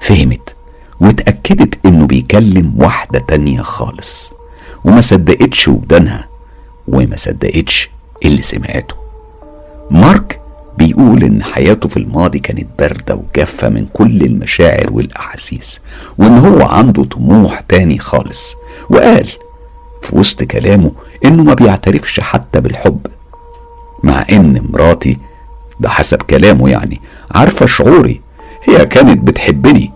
[0.00, 0.54] فهمت
[1.00, 4.32] واتأكدت إنه بيكلم واحدة تانية خالص
[4.84, 6.28] وما صدقتش ودانها
[6.88, 7.90] وما صدقتش
[8.24, 8.94] اللي سمعته.
[9.90, 10.40] مارك
[10.78, 15.80] بيقول إن حياته في الماضي كانت باردة وجافة من كل المشاعر والأحاسيس
[16.18, 18.54] وإن هو عنده طموح تاني خالص.
[18.90, 19.28] وقال
[20.02, 20.92] في وسط كلامه
[21.24, 23.06] إنه ما بيعترفش حتى بالحب
[24.02, 25.18] مع إن مراتي
[25.80, 27.00] ده حسب كلامه يعني
[27.30, 28.20] عارفة شعوري
[28.64, 29.92] هي كانت بتحبني.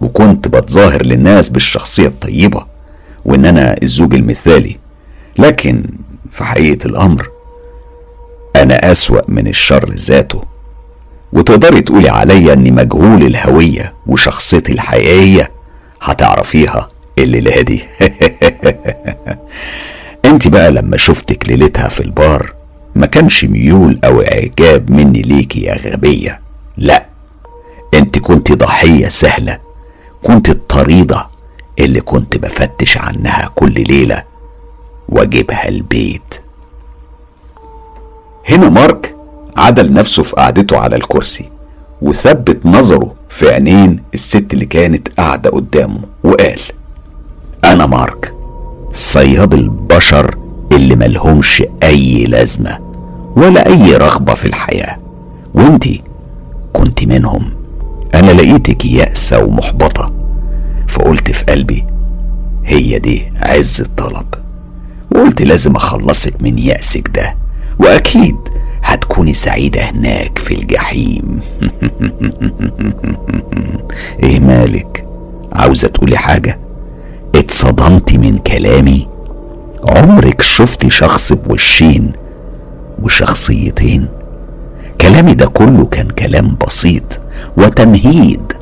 [0.00, 2.66] وكنت بتظاهر للناس بالشخصية الطيبة
[3.24, 4.76] وإن أنا الزوج المثالي.
[5.38, 5.84] لكن
[6.30, 7.28] في حقيقة الأمر
[8.56, 10.42] أنا أسوأ من الشر ذاته.
[11.32, 15.50] وتقدري تقولي عليا إني مجهول الهوية وشخصيتي الحقيقية؟
[16.00, 16.88] هتعرفيها
[17.18, 17.82] الليلة دي.
[20.24, 22.52] أنت بقى لما شفتك ليلتها في البار
[22.94, 26.40] ما كانش ميول أو إعجاب مني ليكي يا غبية.
[26.76, 27.06] لا
[27.94, 29.58] أنت كنت ضحية سهلة
[30.22, 31.26] كنت الطريدة
[31.78, 34.22] اللي كنت بفتش عنها كل ليلة
[35.08, 36.34] واجيبها البيت.
[38.50, 39.14] هنا مارك
[39.56, 41.48] عدل نفسه في قعدته على الكرسي
[42.02, 46.60] وثبت نظره في عينين الست اللي كانت قاعدة قدامه وقال
[47.64, 48.34] أنا مارك
[48.92, 50.38] صياد البشر
[50.72, 52.78] اللي ملهمش أي لازمة
[53.36, 54.98] ولا أي رغبة في الحياة.
[55.54, 56.02] وانتي
[56.72, 57.52] كنت منهم.
[58.14, 60.12] أنا لقيتك يأسة ومحبطة.
[60.88, 61.84] فقلت في قلبي
[62.64, 64.26] هي دي عز الطلب.
[65.12, 67.34] وقلت لازم أخلصك من يأسك ده.
[67.78, 68.36] وأكيد
[68.82, 71.40] هتكوني سعيدة هناك في الجحيم.
[74.22, 75.04] إيه مالك؟
[75.52, 76.58] عاوزة تقولي حاجة؟
[77.34, 79.08] اتصدمتي من كلامي.
[79.88, 82.12] عمرك شفتي شخص بوشين
[83.02, 84.08] وشخصيتين؟
[85.00, 87.20] كلامي ده كله كان كلام بسيط
[87.56, 88.52] وتمهيد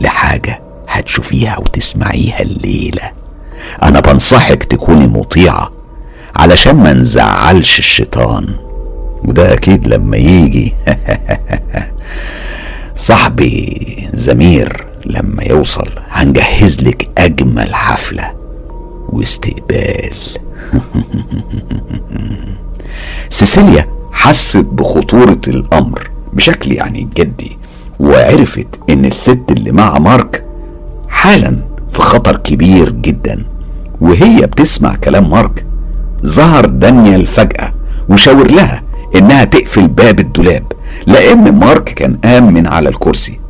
[0.00, 3.10] لحاجة هتشوفيها وتسمعيها الليلة.
[3.82, 5.70] أنا بنصحك تكوني مطيعة.
[6.36, 8.48] علشان ما نزعلش الشيطان.
[9.24, 10.74] وده أكيد لما يجي
[12.94, 18.32] صاحبي زمير لما يوصل هنجهز لك أجمل حفلة
[19.08, 20.14] واستقبال.
[23.30, 27.58] سيسيليا حست بخطورة الأمر بشكل يعني جدي
[28.00, 30.44] وعرفت إن الست اللي مع مارك
[31.08, 31.56] حالا
[31.90, 33.44] في خطر كبير جدا
[34.00, 35.66] وهي بتسمع كلام مارك
[36.26, 37.72] ظهر دانيال فجأة
[38.08, 38.82] وشاور لها
[39.16, 40.72] إنها تقفل باب الدولاب
[41.06, 43.40] لأن مارك كان قام من على الكرسي.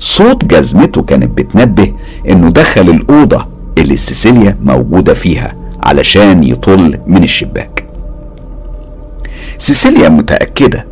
[0.00, 1.92] صوت جزمته كانت بتنبه
[2.28, 3.46] إنه دخل الأوضة
[3.78, 5.54] اللي سيسيليا موجودة فيها
[5.84, 7.84] علشان يطل من الشباك.
[9.58, 10.86] سيسيليا متأكدة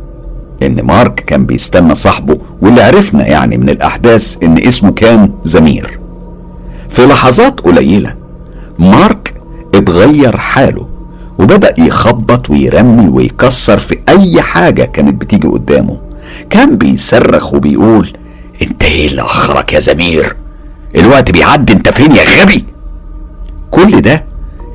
[0.63, 5.99] إن مارك كان بيستنى صاحبه واللي عرفنا يعني من الأحداث إن اسمه كان زمير.
[6.89, 8.13] في لحظات قليلة
[8.79, 9.33] مارك
[9.75, 10.86] اتغير حاله
[11.39, 15.97] وبدأ يخبط ويرمي ويكسر في أي حاجة كانت بتيجي قدامه.
[16.49, 18.17] كان بيصرخ وبيقول
[18.61, 20.35] أنت إيه اللي أخرك يا زمير؟
[20.95, 22.65] الوقت بيعدي أنت فين يا غبي؟
[23.71, 24.25] كل ده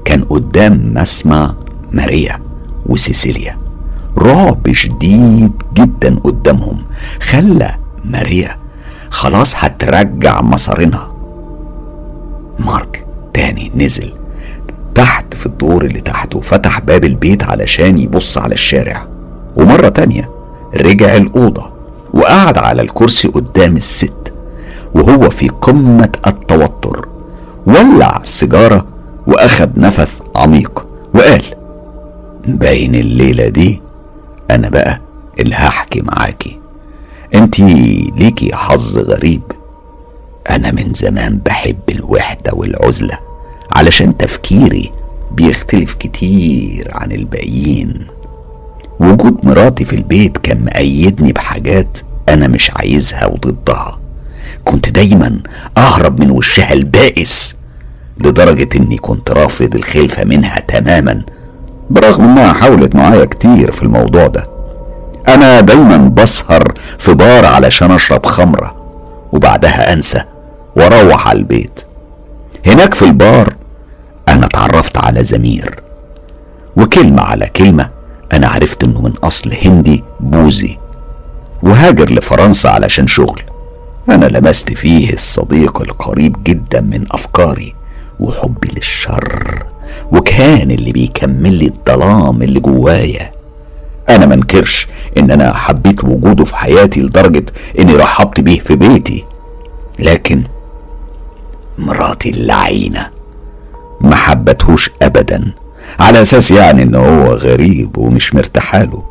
[0.05, 1.55] كان قدام مسمع
[1.93, 2.41] ماريا
[2.87, 3.59] وسيسيليا.
[4.19, 6.83] رعب شديد جدا قدامهم
[7.21, 8.57] خلى ماريا
[9.11, 11.13] خلاص هترجع مصارينها
[12.59, 14.13] مارك تاني نزل.
[14.95, 19.07] تحت في الدور اللي تحت وفتح باب البيت علشان يبص على الشارع.
[19.57, 20.31] ومرة تانية
[20.77, 21.71] رجع الأوضة
[22.15, 24.33] وقعد على الكرسي قدام الست
[24.95, 27.09] وهو في قمة التوتر.
[27.67, 28.87] ولع سيجارة
[29.27, 31.45] وأخد نفس عميق وقال
[32.47, 33.83] باين الليلة دي
[34.51, 35.01] أنا بقى
[35.41, 36.59] اللي هحكي معاكي.
[37.35, 37.65] انتي
[38.17, 39.43] ليكي حظ غريب.
[40.51, 43.19] أنا من زمان بحب الوحدة والعزلة.
[43.73, 44.93] علشان تفكيري
[45.31, 48.07] بيختلف كتير عن الباقيين.
[49.01, 51.99] وجود مراتي في البيت كان مأيدني بحاجات
[52.29, 53.99] أنا مش عايزها وضدها.
[54.65, 55.41] كنت دايما
[55.79, 57.57] أهرب من وشها البائس
[58.19, 61.23] لدرجة إني كنت رافض الخلفة منها تماما
[61.91, 64.49] برغم إنها حاولت معايا كتير في الموضوع ده.
[65.29, 68.75] أنا دايما بسهر في بار علشان أشرب خمرة
[69.33, 70.23] وبعدها أنسى
[70.77, 71.81] وأروح على البيت.
[72.67, 73.55] هناك في البار
[74.33, 75.81] أنا اتعرفت على زمير.
[76.77, 77.91] وكلمة على كلمة
[78.33, 80.79] أنا عرفت إنه من أصل هندي بوذي.
[81.63, 83.43] وهاجر لفرنسا علشان شغل.
[84.09, 87.75] أنا لمست فيه الصديق القريب جدا من أفكاري.
[88.21, 89.63] وحبي للشر.
[90.13, 93.33] وكان اللي بيكمل لي الظلام اللي جوايا.
[94.09, 97.45] أنا منكرش إن أنا حبيت وجوده في حياتي لدرجة
[97.79, 99.25] إني رحبت بيه في بيتي.
[99.99, 100.43] لكن
[101.79, 103.12] مراتي اللعينة.
[104.03, 105.53] ما حبتهوش أبدا.
[106.01, 109.03] على أساس يعني إن هو غريب ومش مرتاحاله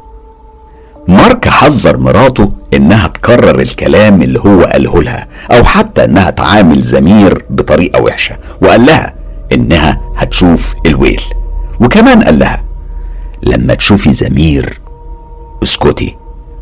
[1.07, 7.45] مارك حذر مراته إنها تكرر الكلام اللي هو قاله لها أو حتى إنها تعامل زمير
[7.49, 9.13] بطريقة وحشة وقال لها
[9.51, 11.21] إنها هتشوف الويل.
[11.79, 12.63] وكمان قال لها
[13.43, 14.79] لما تشوفي زمير
[15.63, 16.15] اسكتي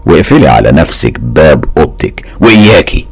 [0.05, 3.07] واقفلي على نفسك باب أوضتك وإياكي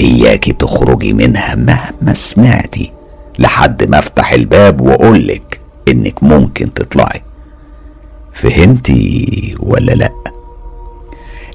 [0.00, 2.92] إياكي تخرجي منها مهما سمعتي.
[3.38, 7.22] لحد ما افتح الباب واقولك انك ممكن تطلعي.
[8.32, 10.12] فهمتي ولا لأ؟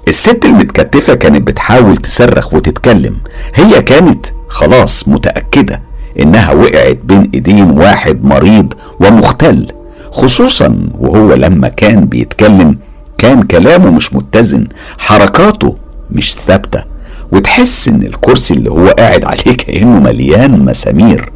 [0.08, 3.16] الست المتكتفة كانت بتحاول تصرخ وتتكلم.
[3.56, 5.82] هي كانت خلاص متأكدة
[6.20, 9.72] إنها وقعت بين إيدين واحد مريض ومختل
[10.12, 12.78] خصوصا وهو لما كان بيتكلم
[13.18, 14.68] كان كلامه مش متزن
[14.98, 15.78] حركاته
[16.12, 16.84] مش ثابتة
[17.32, 21.32] وتحس إن الكرسي اللي هو قاعد عليه كأنه مليان مسامير.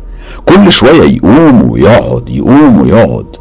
[0.45, 3.35] كل شوية يقوم ويقعد يقوم ويقعد.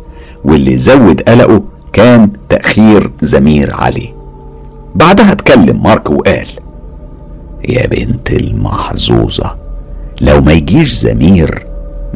[0.44, 1.62] واللي زود قلقه
[1.92, 4.14] كان تأخير زمير عليه
[4.94, 6.46] بعدها اتكلم مارك وقال
[7.68, 9.56] يا بنت المحظوظة
[10.20, 11.66] لو ما يجيش زمير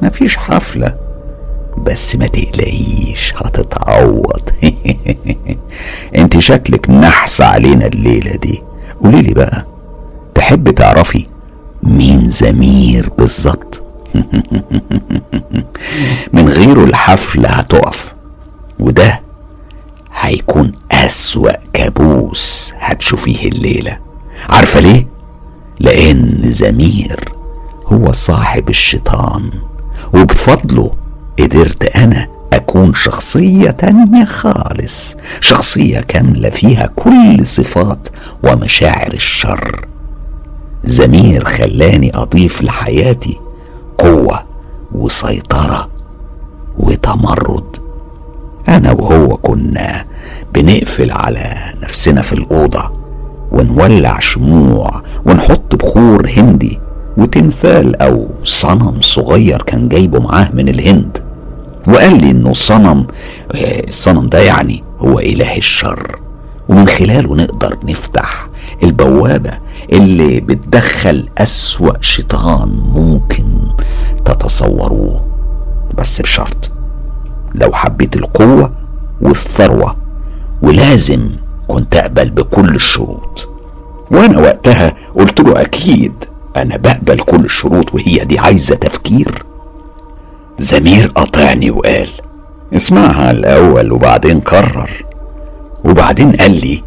[0.02, 0.94] مفيش حفلة
[1.78, 4.42] بس ما تقلقيش هتتعوض.
[6.16, 8.62] انت شكلك نحس علينا الليلة دي.
[9.02, 9.66] قوليلي بقى
[10.34, 11.26] تحب تعرفي
[11.82, 13.82] مين زمير بالظبط؟
[16.32, 18.14] من غيره الحفلة هتقف.
[18.80, 19.20] وده
[20.20, 23.98] هيكون أسوأ كابوس هتشوفيه الليلة.
[24.48, 25.06] عارفة ليه؟
[25.80, 27.32] لأن زمير
[27.86, 29.50] هو صاحب الشيطان
[30.14, 30.90] وبفضله
[31.38, 38.08] قدرت أنا أكون شخصية تانية خالص شخصية كاملة فيها كل صفات
[38.44, 39.86] ومشاعر الشر.
[40.84, 43.40] زمير خلاني أضيف لحياتي
[43.98, 44.42] قوة
[44.94, 45.88] وسيطرة
[46.78, 47.76] وتمرد.
[48.68, 50.04] أنا وهو كنا
[50.54, 52.92] بنقفل على نفسنا في الأوضة
[53.52, 56.80] ونولع شموع ونحط بخور هندي
[57.16, 61.18] وتمثال أو صنم صغير كان جايبه معاه من الهند.
[61.88, 63.06] وقال لي إنه صنم
[63.88, 66.18] الصنم ده يعني هو إله الشر
[66.68, 68.48] ومن خلاله نقدر نفتح
[68.82, 69.50] البوابة
[69.92, 73.44] اللي بتدخل أسوأ شيطان ممكن
[74.24, 75.24] تتصوروه
[75.98, 76.70] بس بشرط
[77.54, 78.72] لو حبيت القوة
[79.22, 79.96] والثروة
[80.62, 81.30] ولازم
[81.68, 83.48] كنت أقبل بكل الشروط.
[84.10, 86.12] وأنا وقتها قلت له أكيد
[86.56, 89.44] أنا بقبل كل الشروط وهي دي عايزة تفكير.
[90.58, 92.08] زمير قاطعني وقال
[92.76, 94.90] اسمعها الأول وبعدين قرر
[95.84, 96.82] وبعدين قال لي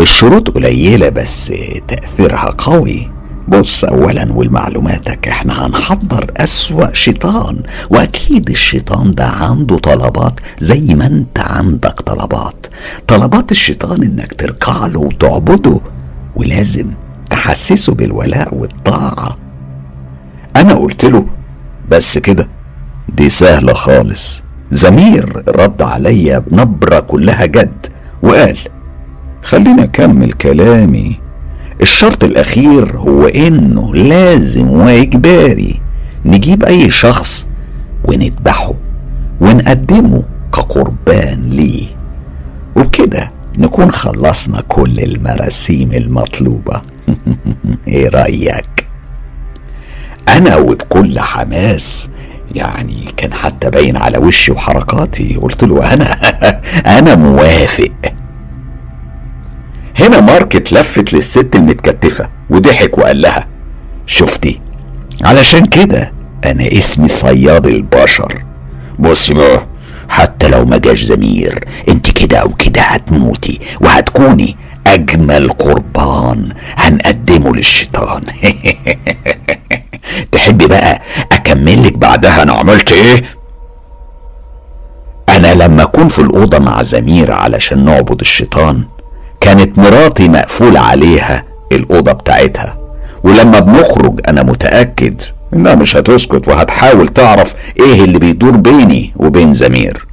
[0.00, 1.52] الشروط قليلة بس
[1.88, 3.10] تأثيرها قوي.
[3.48, 7.62] بص أولا ولمعلوماتك إحنا هنحضر أسوأ شيطان.
[7.90, 12.66] وأكيد الشيطان ده عنده طلبات زي ما أنت عندك طلبات.
[13.08, 15.80] طلبات الشيطان إنك تركع له وتعبده
[16.36, 16.90] ولازم
[17.30, 19.36] تحسسه بالولاء والطاعة.
[20.56, 21.26] أنا قلت له
[21.90, 22.48] بس كده.
[23.16, 24.42] دي سهلة خالص.
[24.70, 27.86] زمير رد عليا بنبرة كلها جد
[28.22, 28.58] وقال
[29.46, 31.18] خليني أكمل كلامي.
[31.82, 35.80] الشرط الأخير هو إنه لازم وإجباري
[36.24, 37.46] نجيب أي شخص
[38.04, 38.74] ونذبحه
[39.40, 41.86] ونقدمه كقربان ليه.
[42.76, 46.82] وبكده نكون خلصنا كل المراسيم المطلوبة.
[47.88, 48.86] إيه رأيك؟
[50.28, 52.10] أنا وبكل حماس
[52.54, 55.36] يعني كان حتى باين على وشي وحركاتي.
[55.36, 56.18] قلت له أنا
[56.98, 57.92] أنا موافق.
[59.98, 63.46] هنا مارك اتلفت للست المتكتفة وضحك وقال لها
[64.06, 64.60] شفتي؟
[65.24, 66.12] علشان كده
[66.44, 68.44] أنا اسمي صياد البشر.
[68.98, 69.66] بصي بقى
[70.08, 78.22] حتى لو ما جاش زمير انت كده أو كده هتموتي وهتكوني أجمل قربان هنقدمه للشيطان.
[80.32, 83.22] تحبي بقى اكملك بعدها أنا عملت إيه؟
[85.28, 88.84] أنا لما أكون في الأوضة مع زمير علشان نعبد الشيطان
[89.40, 92.78] كانت مراتي مقفول عليها الأوضة بتاعتها.
[93.24, 95.22] ولما بنخرج أنا متأكد
[95.54, 100.06] إنها مش هتسكت وهتحاول تعرف إيه اللي بيدور بيني وبين زمير.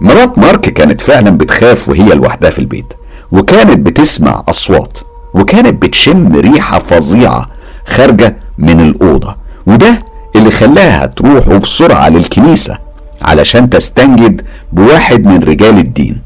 [0.00, 2.94] مرات مارك كانت فعلا بتخاف وهي لوحدها في البيت
[3.32, 4.98] وكانت بتسمع أصوات
[5.34, 7.50] وكانت بتشم ريحة فظيعة
[7.86, 9.36] خارجة من الأوضة
[9.66, 10.02] وده
[10.36, 12.78] اللي خلاها تروح بسرعة للكنيسة
[13.22, 14.42] علشان تستنجد
[14.72, 16.18] بواحد من رجال الدين.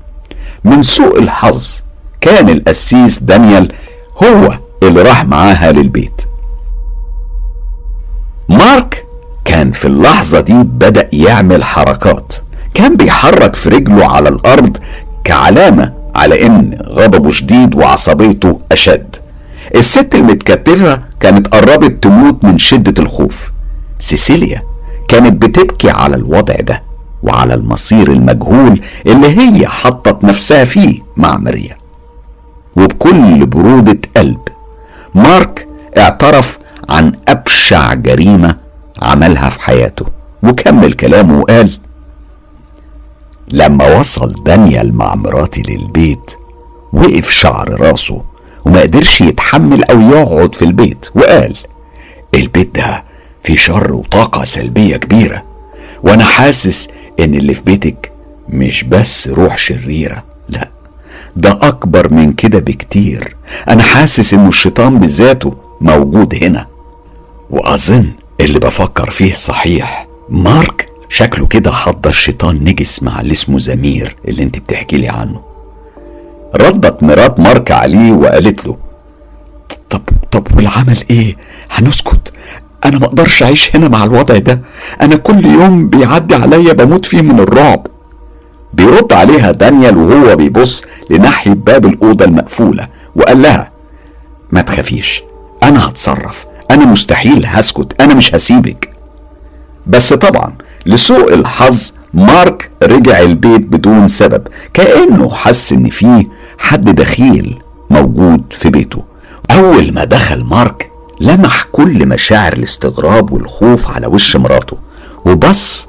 [0.67, 1.67] من سوء الحظ.
[2.21, 3.73] كان القسيس دانيال
[4.23, 6.23] هو اللي راح معاها للبيت.
[8.49, 9.07] مارك
[9.45, 12.35] كان في اللحظة دي بدأ يعمل حركات.
[12.75, 14.77] كان بيحرك في رجله على الأرض
[15.25, 19.17] كعلامة على إن غضبه شديد وعصبيته أشد.
[19.75, 23.51] الست المتكتفة كانت قربت تموت من شدة الخوف.
[23.99, 24.63] سيسيليا
[25.09, 26.86] كانت بتبكي على الوضع ده.
[27.27, 31.77] وعلى المصير المجهول اللي هي حطت نفسها فيه مع ماريا.
[32.77, 34.41] وبكل برودة قلب
[35.15, 35.69] مارك
[35.99, 36.59] اعترف
[36.91, 38.57] عن أبشع جريمة
[39.03, 40.07] عملها في حياته
[40.43, 41.71] وكمل كلامه وقال
[43.49, 46.31] لما وصل دانيال مع مراتي للبيت
[46.93, 48.23] وقف شعر راسه
[48.65, 51.57] وما قدرش يتحمل أو يقعد في البيت وقال
[52.35, 53.05] البيت ده
[53.43, 55.43] فيه شر وطاقة سلبية كبيرة
[56.03, 56.89] وأنا حاسس
[57.21, 58.13] إن اللي في بيتك
[58.49, 60.69] مش بس روح شريرة لا
[61.37, 63.37] ده أكبر من كده بكتير.
[63.69, 66.67] أنا حاسس إنه الشيطان بذاته موجود هنا.
[67.51, 70.07] وأظن اللي بفكر فيه صحيح.
[70.29, 75.41] مارك شكله كده حضر شيطان نجس مع اللي اسمه زمير اللي انت بتحكي لي عنه.
[76.55, 78.77] ردت مرات مارك عليه وقالت له
[79.91, 80.01] طب
[80.31, 81.37] طب والعمل إيه؟
[81.71, 82.33] هنسكت.
[82.87, 84.61] أنا ما أقدرش أعيش هنا مع الوضع ده.
[85.01, 87.87] أنا كل يوم بيعدي عليا بموت فيه من الرعب.
[88.73, 93.71] بيرد عليها دانيال وهو بيبص لناحية باب الأوضة المقفولة وقال لها
[94.53, 95.23] ما تخافيش
[95.63, 96.47] أنا هتصرف.
[96.71, 98.03] أنا مستحيل هسكت.
[98.03, 98.91] أنا مش هسيبك.
[99.87, 100.55] بس طبعا
[100.87, 106.29] لسوء الحظ مارك رجع البيت بدون سبب كأنه حس إن فيه
[106.59, 107.59] حد دخيل
[107.91, 109.05] موجود في بيته.
[109.51, 110.91] أول ما دخل مارك
[111.21, 114.77] لمح كل مشاعر الاستغراب والخوف على وش مراته
[115.25, 115.89] وبص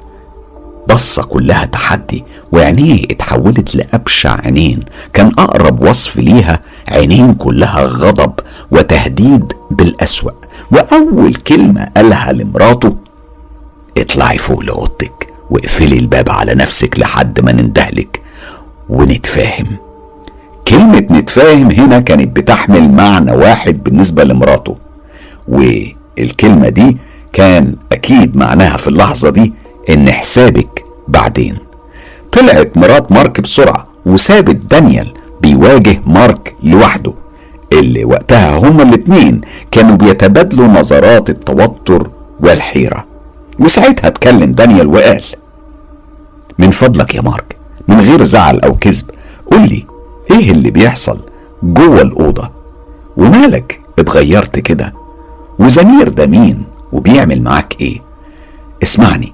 [0.88, 4.84] بصة كلها تحدي وعينيه اتحولت لأبشع عينين.
[5.12, 8.32] كان أقرب وصف ليها عينين كلها غضب
[8.70, 10.32] وتهديد بالأسوأ.
[10.70, 12.96] وأول كلمة قالها لمراته
[13.98, 18.22] اطلعي فوق لأوضتك واقفلي الباب على نفسك لحد ما نندهلك
[18.88, 19.76] ونتفاهم.
[20.68, 24.76] كلمة نتفاهم هنا كانت بتحمل معنى واحد بالنسبة لمراته.
[25.48, 26.96] والكلمة دي
[27.32, 29.52] كان أكيد معناها في اللحظة دي
[29.90, 31.56] إن حسابك بعدين.
[32.32, 37.12] طلعت مرات مارك بسرعة وسابت دانيال بيواجه مارك لوحده
[37.72, 39.40] اللي وقتها هما الاتنين
[39.70, 43.04] كانوا بيتبادلوا نظرات التوتر والحيرة.
[43.60, 45.22] وساعتها اتكلم دانيال وقال
[46.58, 47.56] من فضلك يا مارك
[47.88, 49.04] من غير زعل أو كذب
[49.52, 49.86] قول لي
[50.30, 51.18] إيه اللي بيحصل
[51.62, 52.50] جوه الأوضة؟
[53.16, 54.92] ومالك اتغيرت كده؟
[55.58, 58.02] وزمير ده مين وبيعمل معاك إيه؟
[58.82, 59.32] اسمعني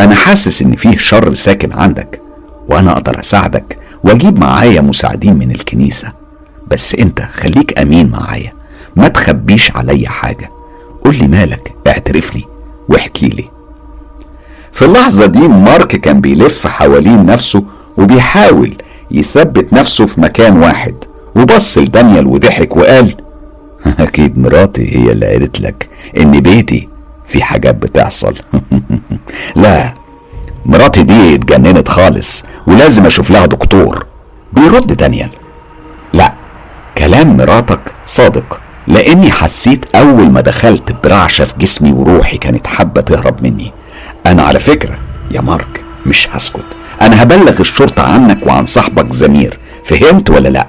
[0.00, 2.20] أنا حاسس إن فيه شر ساكن عندك
[2.68, 6.12] وأنا أقدر أساعدك وأجيب معايا مساعدين من الكنيسة.
[6.70, 8.52] بس أنت خليك أمين معايا
[8.96, 10.50] ما تخبيش عليا حاجة.
[11.04, 12.44] قول لي مالك اعترف لي
[12.88, 13.44] واحكي لي.
[14.72, 17.64] في اللحظة دي مارك كان بيلف حوالين نفسه
[17.96, 18.74] وبيحاول
[19.10, 20.94] يثبت نفسه في مكان واحد
[21.36, 23.14] وبص لدانيال وضحك وقال
[24.00, 26.88] أكيد مراتي هي اللي قالت لك إن بيتي
[27.26, 28.34] في حاجات بتحصل.
[29.56, 29.94] لا
[30.66, 34.06] مراتي دي اتجننت خالص ولازم أشوف لها دكتور.
[34.52, 35.30] بيرد دانيال.
[36.12, 36.32] لا
[36.98, 43.42] كلام مراتك صادق لأني حسيت أول ما دخلت برعشة في جسمي وروحي كانت حابة تهرب
[43.42, 43.72] مني.
[44.26, 44.98] أنا على فكرة
[45.30, 46.64] يا مارك مش هسكت.
[47.00, 49.58] أنا هبلغ الشرطة عنك وعن صاحبك زمير.
[49.84, 50.66] فهمت ولا لأ؟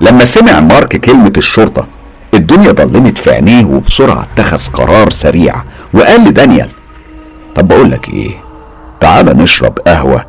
[0.00, 1.86] لما سمع مارك كلمة الشرطة
[2.34, 5.62] الدنيا ضلمت في عينيه وبسرعة اتخذ قرار سريع
[5.94, 6.68] وقال لدانيال
[7.54, 8.30] طب بقول لك إيه؟
[9.00, 10.24] تعال نشرب قهوة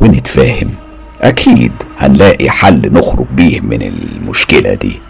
[0.00, 0.70] ونتفاهم.
[1.22, 5.00] أكيد هنلاقي حل نخرج بيه من المشكلة دي.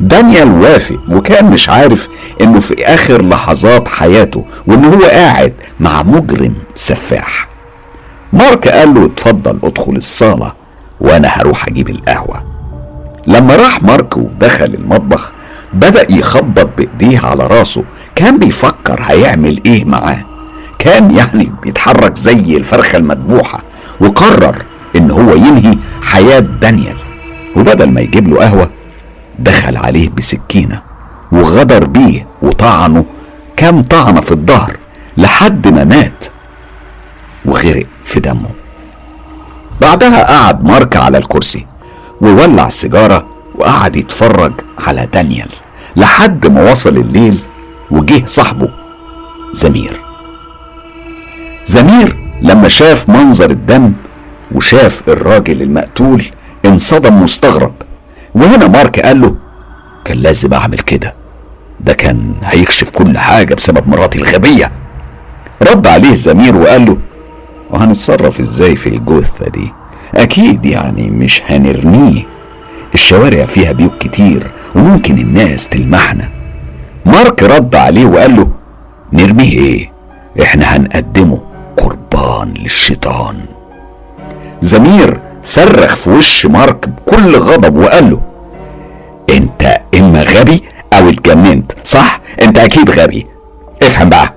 [0.00, 2.08] دانيال وافق وكان مش عارف
[2.40, 7.48] إنه في آخر لحظات حياته وإن هو قاعد مع مجرم سفاح.
[8.32, 10.52] مارك قال له اتفضل ادخل الصالة
[11.00, 12.49] وأنا هروح أجيب القهوة.
[13.26, 15.32] لما راح مارك ودخل المطبخ
[15.72, 20.24] بدأ يخبط بايديه على راسه كان بيفكر هيعمل إيه معاه.
[20.78, 23.62] كان يعني بيتحرك زي الفرخة المذبوحة
[24.00, 24.62] وقرر
[24.96, 26.96] إن هو ينهي حياة دانيال.
[27.56, 28.70] وبدل ما يجيب له قهوة
[29.38, 30.82] دخل عليه بسكينة
[31.32, 33.04] وغدر بيه وطعنه
[33.56, 34.76] كام طعنه في الظهر
[35.16, 36.24] لحد ما مات
[37.44, 38.50] وغرق في دمه.
[39.80, 41.66] بعدها قعد مارك على الكرسي
[42.20, 45.48] وولع السيجارة وقعد يتفرج على دانيال
[45.96, 47.38] لحد ما وصل الليل
[47.90, 48.70] وجه صاحبه
[49.52, 50.00] زمير.
[51.64, 53.92] زمير لما شاف منظر الدم
[54.52, 56.24] وشاف الراجل المقتول
[56.64, 57.72] انصدم مستغرب.
[58.34, 59.36] وهنا مارك قال له
[60.04, 61.14] كان لازم أعمل كده.
[61.80, 64.72] ده كان هيكشف كل حاجة بسبب مراتي الغبية.
[65.62, 66.98] رد عليه زمير وقال له
[67.70, 69.72] وهنتصرف إزاي في الجثة دي؟
[70.14, 72.22] أكيد يعني مش هنرميه.
[72.94, 76.28] الشوارع فيها بيوت كتير وممكن الناس تلمحنا.
[77.06, 78.48] مارك رد عليه وقال له
[79.12, 79.92] نرميه إيه؟
[80.42, 81.40] إحنا هنقدمه
[81.76, 83.36] قربان للشيطان.
[84.62, 88.20] زمير صرخ في وش مارك بكل غضب وقال له
[89.30, 93.26] أنت إما غبي أو اتجننت صح؟ أنت أكيد غبي.
[93.82, 94.34] افهم بقى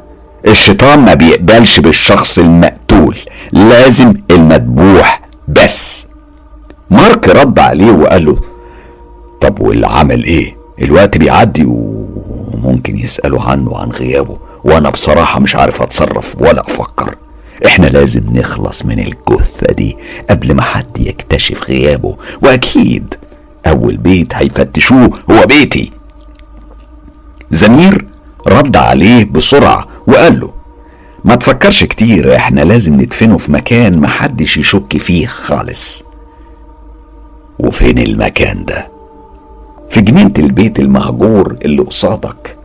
[0.47, 3.15] الشيطان ما بيقبلش بالشخص المقتول
[3.51, 6.07] لازم المذبوح بس.
[6.89, 8.37] مارك رد عليه وقال له
[9.41, 15.81] طب واللي عمل إيه؟ الوقت بيعدي وممكن يسألوا عنه عن غيابه وأنا بصراحة مش عارف
[15.81, 17.15] أتصرف ولا أفكر.
[17.65, 19.97] إحنا لازم نخلص من الجثة دي
[20.29, 23.15] قبل ما حد يكتشف غيابه وأكيد
[23.67, 25.91] أول بيت هيفتشوه هو بيتي.
[27.51, 28.05] زمير
[28.47, 30.53] رد عليه بسرعة وقال له
[31.25, 36.03] ما تفكرش كتير إحنا لازم ندفنه في مكان محدش يشك فيه خالص.
[37.59, 38.87] وفين المكان ده؟
[39.89, 42.57] في جنينة البيت المهجور اللي قصادك.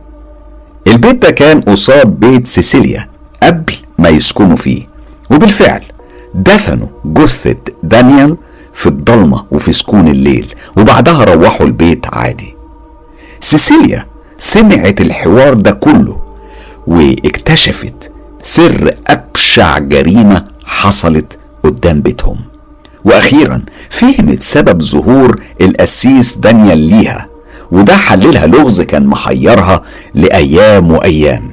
[0.87, 3.07] البيت ده كان قصاد بيت سيسيليا
[3.43, 4.83] قبل ما يسكنوا فيه.
[5.31, 5.83] وبالفعل
[6.35, 8.37] دفنوا جثة دانيال
[8.73, 12.55] في الضلمة وفي سكون الليل وبعدها روحوا البيت عادي.
[13.39, 14.05] سيسيليا
[14.37, 16.19] سمعت الحوار ده كله
[16.87, 18.11] واكتشفت
[18.43, 22.37] سر أبشع جريمة حصلت قدام بيتهم.
[23.05, 27.27] وأخيرا فهمت سبب ظهور القسيس دانيال ليها
[27.71, 29.81] وده حللها لغز كان محيرها
[30.13, 31.51] لأيام وأيام.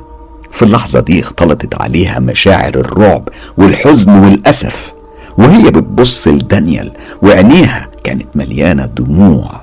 [0.52, 3.28] في اللحظة دي اختلطت عليها مشاعر الرعب
[3.58, 4.92] والحزن والأسف
[5.38, 9.60] وهي بتبص لدانيال وعينيها كانت مليانة دموع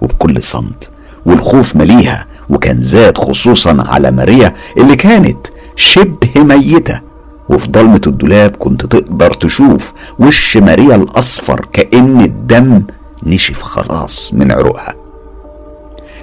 [0.00, 0.90] وبكل صمت
[1.26, 5.46] والخوف مليها وكان زاد خصوصا على ماريا اللي كانت
[5.78, 7.00] شبه ميتة.
[7.48, 12.82] وفي ضلمة الدولاب كنت تقدر تشوف وش ماريا الأصفر كأن الدم
[13.22, 14.94] نشف خلاص من عروقها.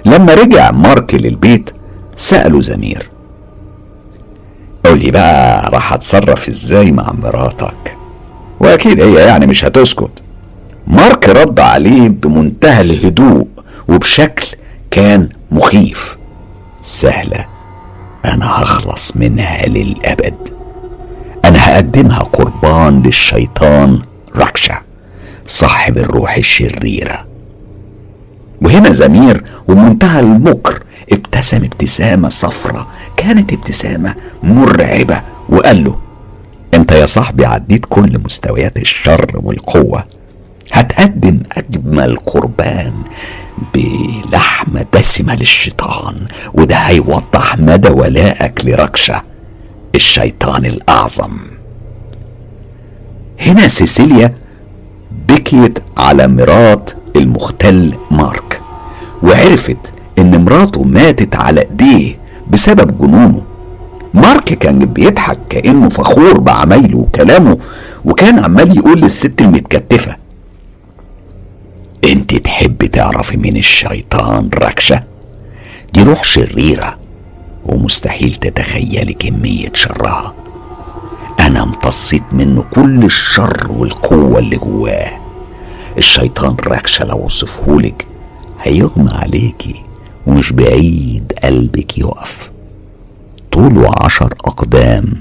[0.04, 1.70] لما رجع مارك للبيت
[2.16, 3.10] سأله زمير.
[4.84, 7.96] قولي بقى راح أتصرف إزاي مع مراتك؟
[8.60, 10.12] وأكيد هي يعني مش هتسكت.
[10.86, 13.46] مارك رد عليه بمنتهى الهدوء
[13.88, 14.46] وبشكل
[14.90, 16.16] كان مخيف.
[16.82, 17.55] سهلة.
[18.26, 20.34] أنا هخلص منها للأبد.
[21.44, 23.98] أنا هقدمها قربان للشيطان
[24.36, 24.74] ركشة
[25.46, 27.26] صاحب الروح الشريرة.
[28.62, 35.98] وهنا زمير ومنتهى المكر ابتسم ابتسامة صفرة كانت ابتسامة مرعبة وقال له
[36.74, 40.04] أنت يا صاحبي عديت كل مستويات الشر والقوة
[40.72, 42.92] هتقدم أجمل قربان
[43.74, 46.14] بلحمة دسمة للشيطان
[46.54, 49.22] وده هيوضح مدى ولائك لركشة
[49.94, 51.32] الشيطان الأعظم.
[53.40, 54.34] هنا سيسيليا
[55.28, 58.60] بكيت على مرات المختل مارك
[59.22, 62.18] وعرفت إن مراته ماتت على إيديه
[62.50, 63.42] بسبب جنونه.
[64.14, 67.58] مارك كان بيضحك كأنه فخور بعمايله وكلامه
[68.04, 70.16] وكان عمال يقول للست المتكتفة
[72.04, 75.02] انت تحبي تعرفي مين الشيطان ركشة
[75.94, 76.98] دي روح شريرة
[77.66, 80.34] ومستحيل تتخيلي كمية شرها.
[81.40, 85.20] أنا امتصيت منه كل الشر والقوة اللي جواه.
[85.98, 88.06] الشيطان ركشة لو وصفهولك
[88.62, 89.82] هيغمى عليكي
[90.26, 92.50] ومش بعيد قلبك يقف.
[93.52, 95.14] طوله عشر أقدام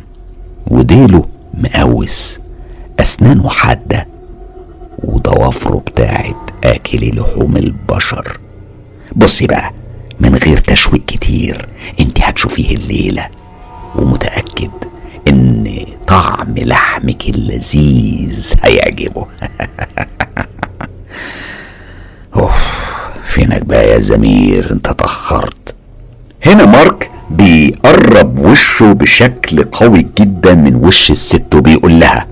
[0.68, 2.40] وديله مقوس
[3.00, 4.08] أسنانه حادة
[5.04, 8.40] وضوافره بتاعت آكلي لحوم البشر.
[9.16, 9.72] بصي بقى
[10.20, 11.68] من غير تشويق كتير
[12.00, 13.28] انت هتشوفيه الليلة.
[13.96, 14.72] ومتأكد
[15.28, 19.28] ان طعم لحمك اللذيذ هيعجبه.
[22.36, 22.52] أوف
[23.24, 25.76] فينك بقى يا زمير؟ انت تأخرت
[26.46, 32.28] هنا مارك بيقرب وشه بشكل قوي جدا من وش الست وبيقول لها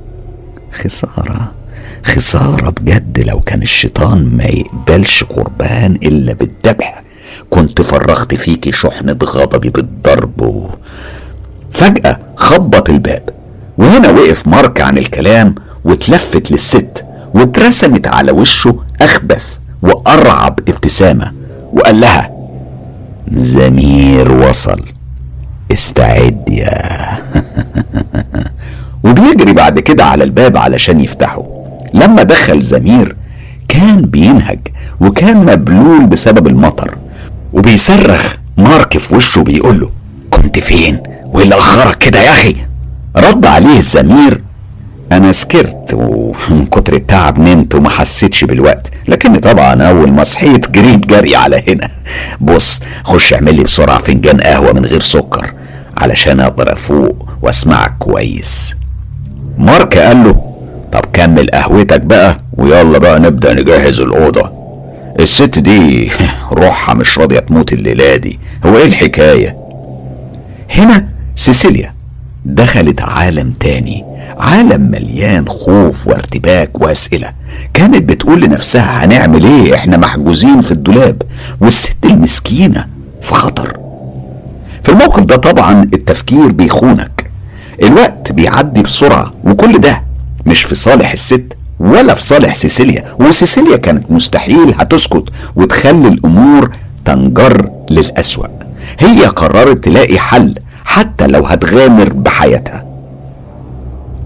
[0.72, 1.52] خسارة.
[2.04, 7.04] خسارة بجد لو كان الشيطان ما يقبلش قربان إلا بالذبح.
[7.50, 10.70] كنت فرغت فيكي شحنة غضبي بالضرب و...
[11.72, 13.30] فجأة خبط الباب.
[13.78, 15.56] وهنا وقف مارك عن الكلام
[15.86, 21.32] واتلفت للست واترسمت على وشه أخبث وأرعب ابتسامة
[21.74, 22.32] وقال لها
[23.32, 24.82] زمير وصل
[25.72, 27.18] استعد يا
[29.06, 31.53] وبيجري بعد كده على الباب علشان يفتحه.
[31.94, 33.16] لما دخل زمير
[33.68, 34.60] كان بينهج
[35.02, 36.98] وكان مبلول بسبب المطر
[37.54, 39.90] وبيصرخ مارك في وشه بيقول له
[40.30, 42.56] كنت فين؟ وايه اللي أخرك كده يا أخي؟
[43.16, 44.44] رد عليه الزمير
[45.12, 51.06] أنا سكرت ومن كتر التعب نمت وما حسيتش بالوقت لكني طبعا أول ما صحيت جريت
[51.06, 51.90] جري على هنا.
[52.42, 55.54] بص خش اعمل لي بسرعة فنجان قهوة من غير سكر
[55.98, 58.76] علشان أقدر أفوق وأسمعك كويس.
[59.58, 60.53] مارك قال له
[60.94, 64.52] طب كمل قهوتك بقى ويلا بقى نبدأ نجهز الأوضة.
[65.20, 66.12] الست دي
[66.52, 68.40] روحها مش راضية تموت الليلة دي.
[68.66, 69.58] هو إيه الحكاية؟
[70.70, 71.94] هنا سيسيليا
[72.46, 74.06] دخلت عالم تاني
[74.38, 77.32] عالم مليان خوف وارتباك وأسئلة.
[77.74, 81.22] كانت بتقول لنفسها هنعمل إيه؟ إحنا محجوزين في الدولاب
[81.62, 82.88] والست المسكينة
[83.22, 83.78] في خطر.
[84.84, 87.32] في الموقف ده طبعا التفكير بيخونك.
[87.84, 90.13] الوقت بيعدي بسرعة وكل ده
[90.46, 93.06] مش في صالح الست ولا في صالح سيسيليا.
[93.20, 95.24] وسيسيليا كانت مستحيل هتسكت
[95.56, 96.70] وتخلي الأمور
[97.06, 98.48] تنجر للأسوأ.
[99.00, 100.56] هي قررت تلاقي حل
[100.86, 102.86] حتى لو هتغامر بحياتها.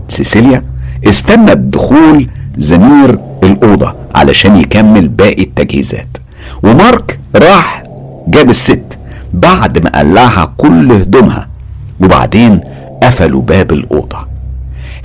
[0.07, 0.63] سيسيليا
[1.07, 2.27] استنت دخول
[2.57, 6.17] زمير الأوضة علشان يكمل باقي التجهيزات.
[6.63, 7.83] ومارك راح
[8.27, 8.97] جاب الست
[9.33, 11.47] بعد ما قلعها كل هدومها
[12.01, 12.61] وبعدين
[13.03, 14.27] قفلوا باب الأوضة.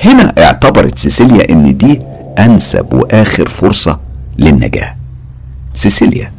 [0.04, 2.00] هنا اعتبرت سيسيليا إن دي
[2.38, 4.00] أنسب وآخر فرصة
[4.38, 4.96] للنجاة.
[5.74, 6.32] سيسيليا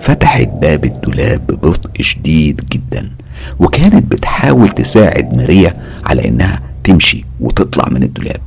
[0.00, 3.10] فتحت باب الدولاب ببطء شديد جدا
[3.58, 5.76] وكانت بتحاول تساعد ماريا
[6.06, 8.40] على إنها تمشي وتطلع من الدولاب.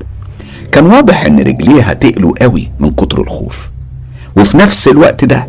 [0.72, 3.70] كان واضح إن رجليها تقلوا قوي من كتر الخوف.
[4.38, 5.48] وفي نفس الوقت ده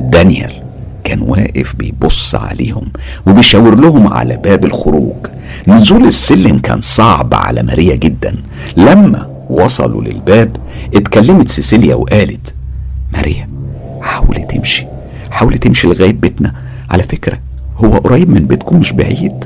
[0.00, 0.59] دانيال
[1.04, 2.92] كان واقف بيبص عليهم
[3.26, 5.26] وبيشاور لهم على باب الخروج.
[5.68, 8.36] نزول السلم كان صعب على ماريا جدا.
[8.76, 10.56] لما وصلوا للباب
[10.94, 12.54] اتكلمت سيسيليا وقالت
[13.12, 13.48] ماريا
[14.02, 14.86] حاولي تمشي
[15.30, 16.54] حاولي تمشي لغاية بيتنا.
[16.90, 17.38] على فكرة
[17.76, 19.44] هو قريب من بيتكم مش بعيد.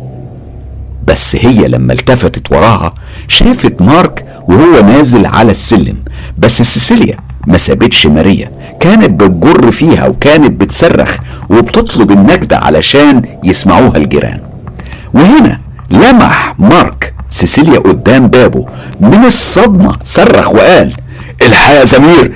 [1.07, 2.95] بس هي لما التفتت وراها
[3.29, 5.97] شافت مارك وهو نازل على السلم.
[6.39, 7.17] بس سيسيليا
[7.47, 8.51] ما سابتش ماريا.
[8.81, 11.17] كانت بتجر فيها وكانت بتصرخ
[11.51, 14.41] وبتطلب النجدة علشان يسمعوها الجيران.
[15.15, 15.61] وهنا
[15.91, 18.67] لمح مارك سيسيليا قدام بابه.
[19.01, 20.95] من الصدمة صرخ وقال
[21.43, 22.33] الحق يا زمير.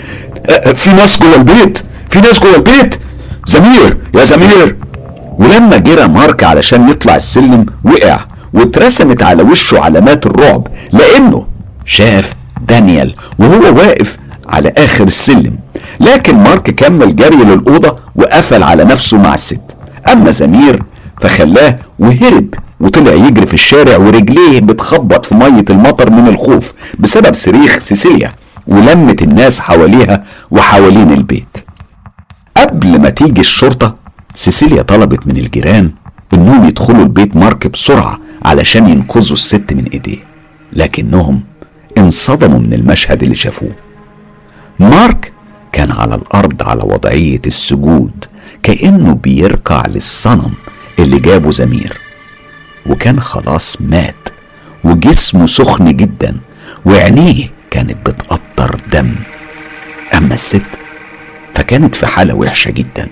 [0.75, 1.79] في ناس جوه البيت.
[2.11, 2.99] في ناس جوه البيت.
[3.47, 4.77] زمير يا زمير.
[5.39, 8.21] ولما جرى مارك علشان يطلع السلم وقع
[8.53, 11.47] واترسمت على وشه علامات الرعب لأنه
[11.85, 12.33] شاف
[12.69, 14.19] دانيال وهو واقف
[14.49, 15.59] على آخر السلم.
[16.01, 19.61] لكن مارك كمل جري للأوضة وقفل على نفسه مع الست.
[20.13, 20.83] أما زمير
[21.21, 27.79] فخلاه وهرب وطلع يجري في الشارع ورجليه بتخبط في مية المطر من الخوف بسبب صريخ
[27.79, 28.33] سيسيليا
[28.67, 31.59] ولمت الناس حواليها وحوالين البيت.
[32.57, 33.97] قبل ما تيجي الشرطة
[34.35, 35.91] سيسيليا طلبت من الجيران
[36.35, 40.19] إنهم يدخلوا البيت مارك بسرعة علشان ينقذوا الست من إيديه.
[40.73, 41.43] لكنهم
[41.99, 43.88] انصدموا من المشهد اللي شافوه.
[44.81, 45.33] مارك
[45.73, 48.25] كان على الأرض على وضعية السجود
[48.63, 50.53] كأنه بيركع للصنم
[50.99, 52.01] اللي جابه زمير.
[52.87, 54.29] وكان خلاص مات
[54.85, 56.37] وجسمه سخن جدا
[56.85, 59.15] وعينيه كانت بتقطر دم.
[60.17, 60.63] أما الست
[61.55, 63.09] فكانت في حالة وحشة جدا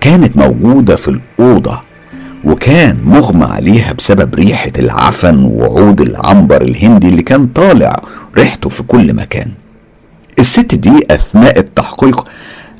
[0.00, 1.08] كانت موجودة في
[1.38, 1.80] الأوضة
[2.44, 7.96] وكان مغمى عليها بسبب ريحة العفن وعود العنبر الهندي اللي كان طالع
[8.36, 9.50] ريحته في كل مكان.
[10.40, 12.26] الست دي أثناء التحقيق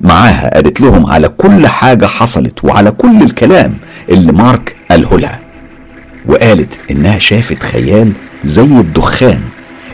[0.00, 3.74] معاها قالت لهم على كل حاجة حصلت وعلى كل الكلام
[4.08, 5.40] اللي مارك قاله لها.
[6.26, 8.12] وقالت إنها شافت خيال
[8.44, 9.40] زي الدخان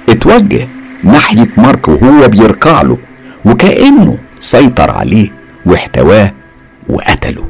[0.09, 0.68] اتوجه
[1.05, 2.98] ناحية مارك وهو بيركع له
[3.44, 5.28] وكأنه سيطر عليه
[5.66, 6.32] واحتواه
[6.88, 7.44] وقتله.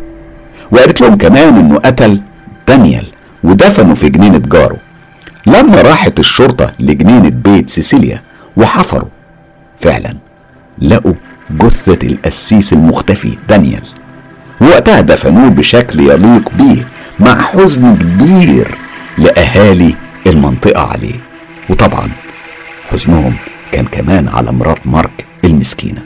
[0.70, 2.20] وقالت لهم كمان إنه قتل
[2.68, 3.06] دانيال
[3.44, 4.76] ودفنه في جنينة جاره.
[5.46, 8.22] لما راحت الشرطة لجنينة بيت سيسيليا
[8.56, 9.08] وحفروا
[9.80, 10.16] فعلا.
[10.82, 11.14] لقوا
[11.50, 13.82] جثة القسيس المختفي دانيال
[14.60, 16.88] وقتها دفنوه بشكل يليق بيه
[17.20, 18.74] مع حزن كبير
[19.18, 19.94] لأهالي
[20.26, 21.20] المنطقة عليه.
[21.70, 22.08] وطبعا
[22.90, 23.34] حزنهم
[23.72, 26.02] كان كمان على مرات مارك المسكينة.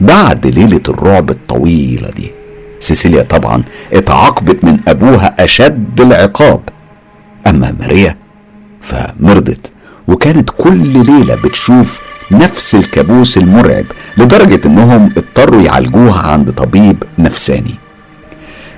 [0.00, 2.30] بعد ليلة الرعب الطويلة دي
[2.80, 3.62] سيسيليا طبعا
[3.92, 6.60] اتعاقبت من أبوها أشد العقاب.
[7.46, 8.16] أما ماريا
[8.82, 9.72] فمرضت.
[10.10, 12.00] وكانت كل ليلة بتشوف
[12.30, 13.84] نفس الكابوس المرعب
[14.16, 17.74] لدرجة إنهم اضطروا يعالجوها عند طبيب نفساني.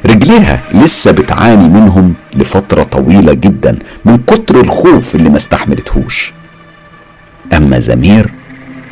[0.06, 6.32] رجليها لسه بتعاني منهم لفترة طويلة جدا من كتر الخوف اللي ما استحملتهوش.
[7.56, 8.30] أما زمير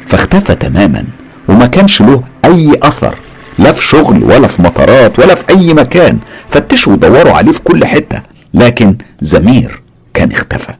[0.07, 1.05] فاختفى تماما
[1.49, 3.15] وما كانش له أي أثر
[3.59, 6.19] لا في شغل ولا في مطارات ولا في أي مكان
[6.49, 8.23] فتشوا ودوروا عليه في كل حتة.
[8.55, 9.83] لكن زمير
[10.15, 10.73] كان اختفى.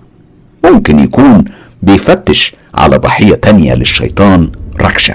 [0.65, 1.45] ممكن يكون
[1.83, 4.51] بيفتش على ضحية تانية للشيطان
[4.81, 5.15] ركشة.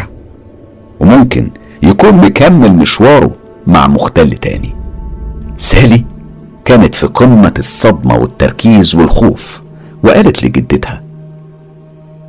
[0.99, 1.51] وممكن
[1.83, 3.35] يكون مكمل مشواره
[3.67, 4.75] مع مختل تاني.
[5.57, 6.05] سالي
[6.65, 9.61] كانت في قمة الصدمة والتركيز والخوف
[10.03, 11.03] وقالت لجدتها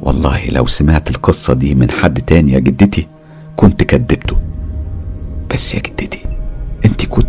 [0.02, 3.06] والله لو سمعت القصة دي من حد تاني يا جدتي
[3.56, 4.36] كنت كدبته
[5.52, 6.18] بس يا جدتي
[6.84, 7.26] انت كنت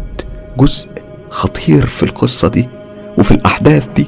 [0.60, 0.90] جزء
[1.30, 2.68] خطير في القصة دي
[3.18, 4.08] وفي الأحداث دي.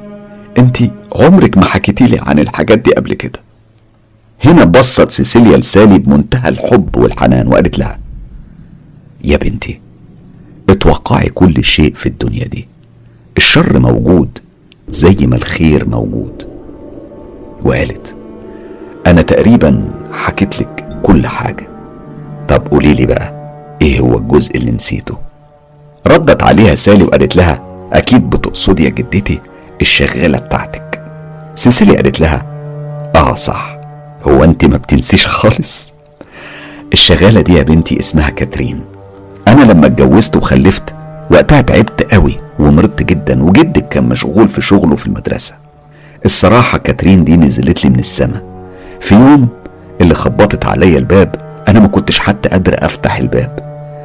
[0.58, 0.78] انت
[1.16, 3.40] عمرك ما حكيتي لي عن الحاجات دي قبل كده.
[4.46, 8.00] هنا بصت سيسيليا لسالي بمنتهى الحب والحنان وقالت لها
[9.24, 9.80] يا بنتي
[10.70, 12.68] اتوقعي كل شيء في الدنيا دي.
[13.38, 14.40] الشر موجود
[14.90, 16.48] زي ما الخير موجود.
[17.64, 18.16] وقالت
[19.08, 21.68] أنا تقريبا حكيت لك كل حاجة.
[22.48, 23.34] طب قولي لي بقى
[23.82, 25.18] إيه هو الجزء اللي نسيته؟
[26.08, 27.64] ردت عليها سالي وقالت لها
[27.94, 29.40] أكيد بتقصدي يا جدتي
[29.82, 30.89] الشغالة بتاعتك.
[31.60, 32.46] سيسيلي قالت لها
[33.16, 33.78] آه صح
[34.24, 35.94] هو أنت ما بتنسيش خالص.
[36.94, 38.82] الشغالة دي يا بنتي اسمها كاترين.
[39.48, 40.96] أنا لما اتجوزت وخلفت
[41.32, 45.56] وقتها تعبت قوي ومرضت جدا وجدك كان مشغول في شغله في المدرسة.
[46.26, 48.42] الصراحة كاترين دي نزلت لي من السما.
[49.02, 49.48] في يوم
[50.02, 51.36] اللي خبطت عليا الباب
[51.68, 53.60] أنا ما كنتش حتى قادر أفتح الباب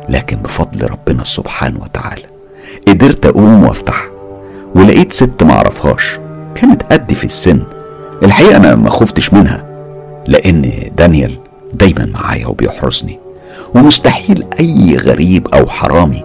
[0.08, 2.24] لكن بفضل ربنا سبحانه وتعالى
[2.88, 4.04] قدرت أقوم وأفتح
[4.74, 6.18] ولقيت ست معرفهاش
[6.64, 7.62] كانت قدي في السن.
[8.22, 9.64] الحقيقة أنا ما خفتش منها
[10.26, 11.38] لأن دانيال
[11.74, 13.18] دايما معايا وبيحرسني.
[13.74, 16.24] ومستحيل أي غريب أو حرامي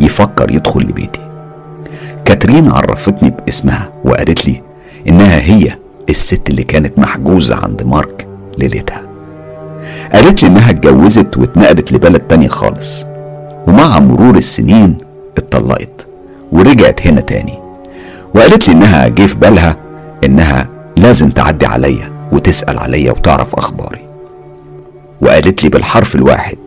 [0.00, 1.20] يفكر يدخل لبيتي.
[2.24, 4.62] كاترين عرفتني باسمها وقالت لي
[5.08, 5.74] إنها هي
[6.08, 8.26] الست اللي كانت محجوزة عند مارك
[8.58, 9.02] ليلتها.
[10.12, 13.04] قالت لي إنها اتجوزت واتنقلت لبلد تاني خالص.
[13.66, 14.98] ومع مرور السنين
[15.38, 16.06] اتطلقت
[16.52, 17.67] ورجعت هنا تاني.
[18.34, 19.76] وقالت لي إنها جه في بالها
[20.24, 24.08] إنها لازم تعدي عليا وتسأل عليا وتعرف أخباري.
[25.20, 26.58] وقالت لي بالحرف الواحد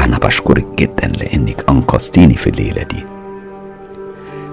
[0.00, 3.04] أنا بشكرك جدا لأنك أنقذتيني في الليلة دي.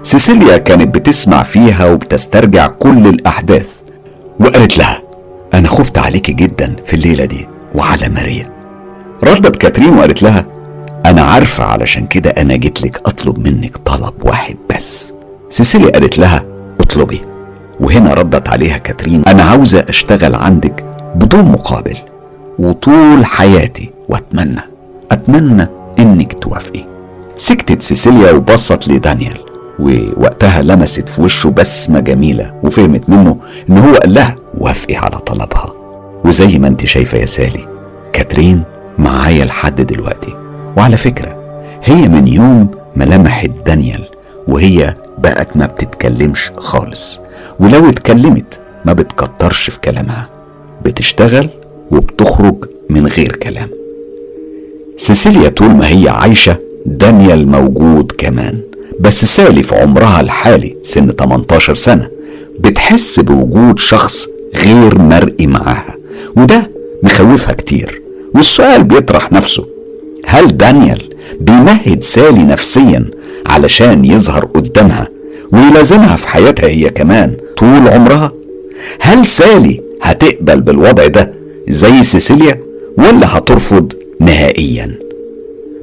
[0.02, 3.68] سيسيليا كانت بتسمع فيها وبتسترجع كل الأحداث
[4.40, 5.02] وقالت لها
[5.54, 8.50] أنا خفت عليكي جدا في الليلة دي وعلى ماريا.
[9.24, 10.46] ردت كاترين وقالت لها
[11.06, 15.13] أنا عارفة علشان كده أنا جيت لك أطلب منك طلب واحد بس.
[15.54, 16.44] سيسيليا قالت لها
[16.80, 17.20] اطلبي.
[17.80, 21.96] وهنا ردت عليها كاترين أنا عاوزة أشتغل عندك بدون مقابل
[22.58, 24.60] وطول حياتي وأتمنى
[25.12, 25.68] أتمنى
[25.98, 26.84] إنك توافقي.
[27.36, 29.38] سكتت سيسيليا وبصت لدانيال
[29.78, 33.36] ووقتها لمست في وشه بسمة جميلة وفهمت منه
[33.70, 35.72] إن هو قال لها وافقي على طلبها.
[36.24, 37.68] وزي ما أنت شايفة يا سالي
[38.12, 38.62] كاترين
[38.98, 40.34] معايا لحد دلوقتي.
[40.76, 41.36] وعلى فكرة
[41.84, 44.04] هي من يوم ما لمحت دانيال
[44.48, 47.20] وهي بقت ما بتتكلمش خالص.
[47.60, 50.28] ولو اتكلمت ما بتكترش في كلامها.
[50.84, 51.48] بتشتغل
[51.90, 53.68] وبتخرج من غير كلام.
[54.96, 58.60] سيسيليا طول ما هي عايشة دانيال موجود كمان.
[59.00, 62.08] بس سالي في عمرها الحالي سن 18 سنة
[62.60, 64.26] بتحس بوجود شخص
[64.56, 65.96] غير مرئي معاها.
[66.36, 66.70] وده
[67.02, 68.02] مخوفها كتير.
[68.34, 69.66] والسؤال بيطرح نفسه.
[70.26, 71.02] هل دانيال
[71.40, 73.10] بيمهد سالي نفسيا
[73.46, 75.08] علشان يظهر قدامها
[75.52, 78.32] ويلازمها في حياتها هي كمان طول عمرها.
[79.00, 81.32] هل سالي هتقبل بالوضع ده
[81.68, 82.60] زي سيسيليا
[82.98, 84.98] ولا هترفض نهائيا؟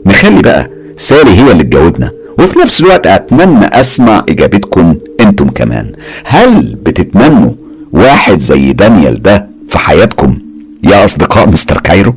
[0.06, 5.92] نخلي بقى سالي هي اللي تجاوبنا وفي نفس الوقت أتمنى أسمع إجابتكم أنتم كمان.
[6.26, 7.52] هل بتتمنوا
[7.94, 10.38] واحد زي دانيال ده في حياتكم؟
[10.84, 12.14] يا أصدقاء مستر كايرو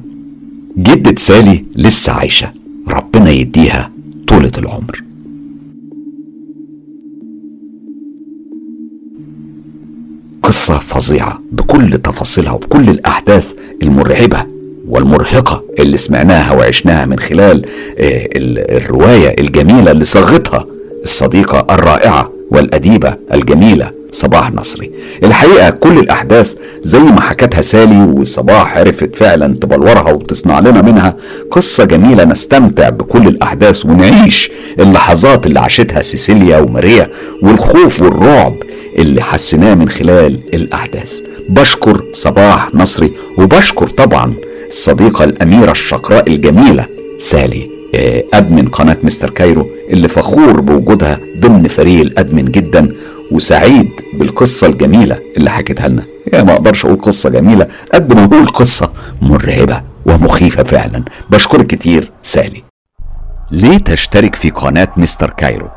[0.79, 2.51] جدة سالي لسه عايشة
[2.89, 3.91] ربنا يديها
[4.29, 5.03] طولة العمر.
[10.45, 13.53] قصة فظيعة بكل تفاصيلها وبكل الأحداث
[13.83, 14.47] المرعبة
[14.89, 17.67] والمرهقة اللي سمعناها وعشناها من خلال
[17.99, 18.29] آه،
[18.77, 20.67] الرواية الجميلة اللي صاغتها
[21.05, 24.91] الصديقة الرائعة والأديبة الجميلة صباح نصري.
[25.25, 31.17] الحقيقة كل الأحداث زي ما حكتها سالي وصباح عرفت فعلا تبلورها وتصنع لنا منها
[31.51, 37.09] قصة جميلة نستمتع بكل الأحداث ونعيش اللحظات اللي عاشتها سيسيليا وماريا
[37.43, 38.55] والخوف والرعب
[38.99, 41.15] اللي حسيناه من خلال الأحداث.
[41.49, 44.35] بشكر صباح نصري وبشكر طبعا
[44.69, 46.87] الصديقة الأميرة الشقراء الجميلة
[47.19, 52.93] سالي آه، أدمن قناة مستر كايرو اللي فخور بوجودها ضمن فريق الأدمن جدا
[53.33, 53.89] وسعيد
[54.19, 56.03] بالقصة الجميلة اللي حكيتها لنا.
[56.33, 58.93] يا ما أقدرش أقول قصة جميلة قد ما أقول قصة
[59.23, 61.05] مرعبة ومخيفة فعلا.
[61.31, 62.63] بشكرك كتير سالي.
[63.51, 65.69] ليه تشترك في قناة مستر كايرو؟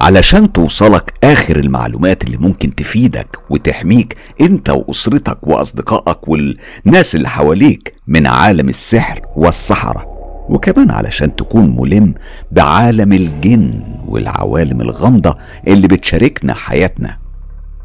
[0.00, 8.26] علشان توصلك آخر المعلومات اللي ممكن تفيدك وتحميك انت وأسرتك وأصدقائك والناس اللي حواليك من
[8.26, 10.16] عالم السحر والسحرة.
[10.48, 12.14] وكمان علشان تكون ملم
[12.52, 15.36] بعالم الجن والعوالم الغامضة
[15.66, 17.18] اللي بتشاركنا حياتنا.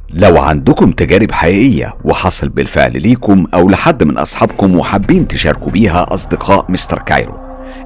[0.10, 6.66] لو عندكم تجارب حقيقية وحصل بالفعل ليكم أو لحد من أصحابكم وحابين تشاركوا بيها أصدقاء
[6.72, 7.38] مستر كايرو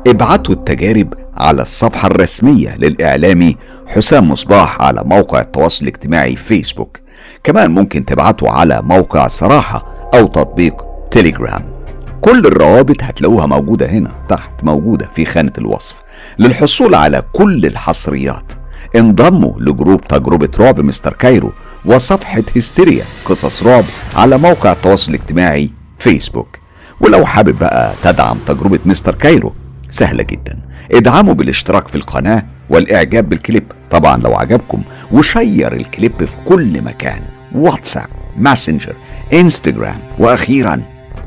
[0.08, 3.58] ابعتوا التجارب على الصفحة الرسمية للإعلامي
[3.88, 7.00] حسام مصباح على موقع التواصل الاجتماعي فيسبوك.
[7.44, 11.76] كمان ممكن تبعتوا على موقع صراحة أو تطبيق تيليجرام.
[12.22, 15.96] كل الروابط هتلاقوها موجودة هنا تحت موجودة في خانة الوصف.
[16.40, 18.54] للحصول على كل الحصريات
[18.96, 21.54] انضموا لجروب تجربة رعب مستر كايرو
[21.86, 23.84] وصفحة هستيريا قصص رعب
[24.16, 26.60] على موقع التواصل الاجتماعي فيسبوك.
[27.02, 29.54] ولو حابب بقى تدعم تجربة مستر كايرو
[29.90, 30.60] سهلة جدا.
[30.92, 33.72] ادعموا بالاشتراك في القناة والإعجاب بالكليب.
[33.92, 37.22] طبعا لو عجبكم و share الكليب في كل مكان.
[37.56, 38.96] واتساب ماسنجر
[39.34, 40.82] انستجرام وأخيرا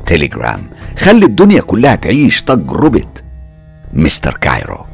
[0.05, 0.69] تيليجرام.
[0.97, 3.09] خلي الدنيا كلها تعيش تجربة
[3.93, 4.85] مستر كايرو.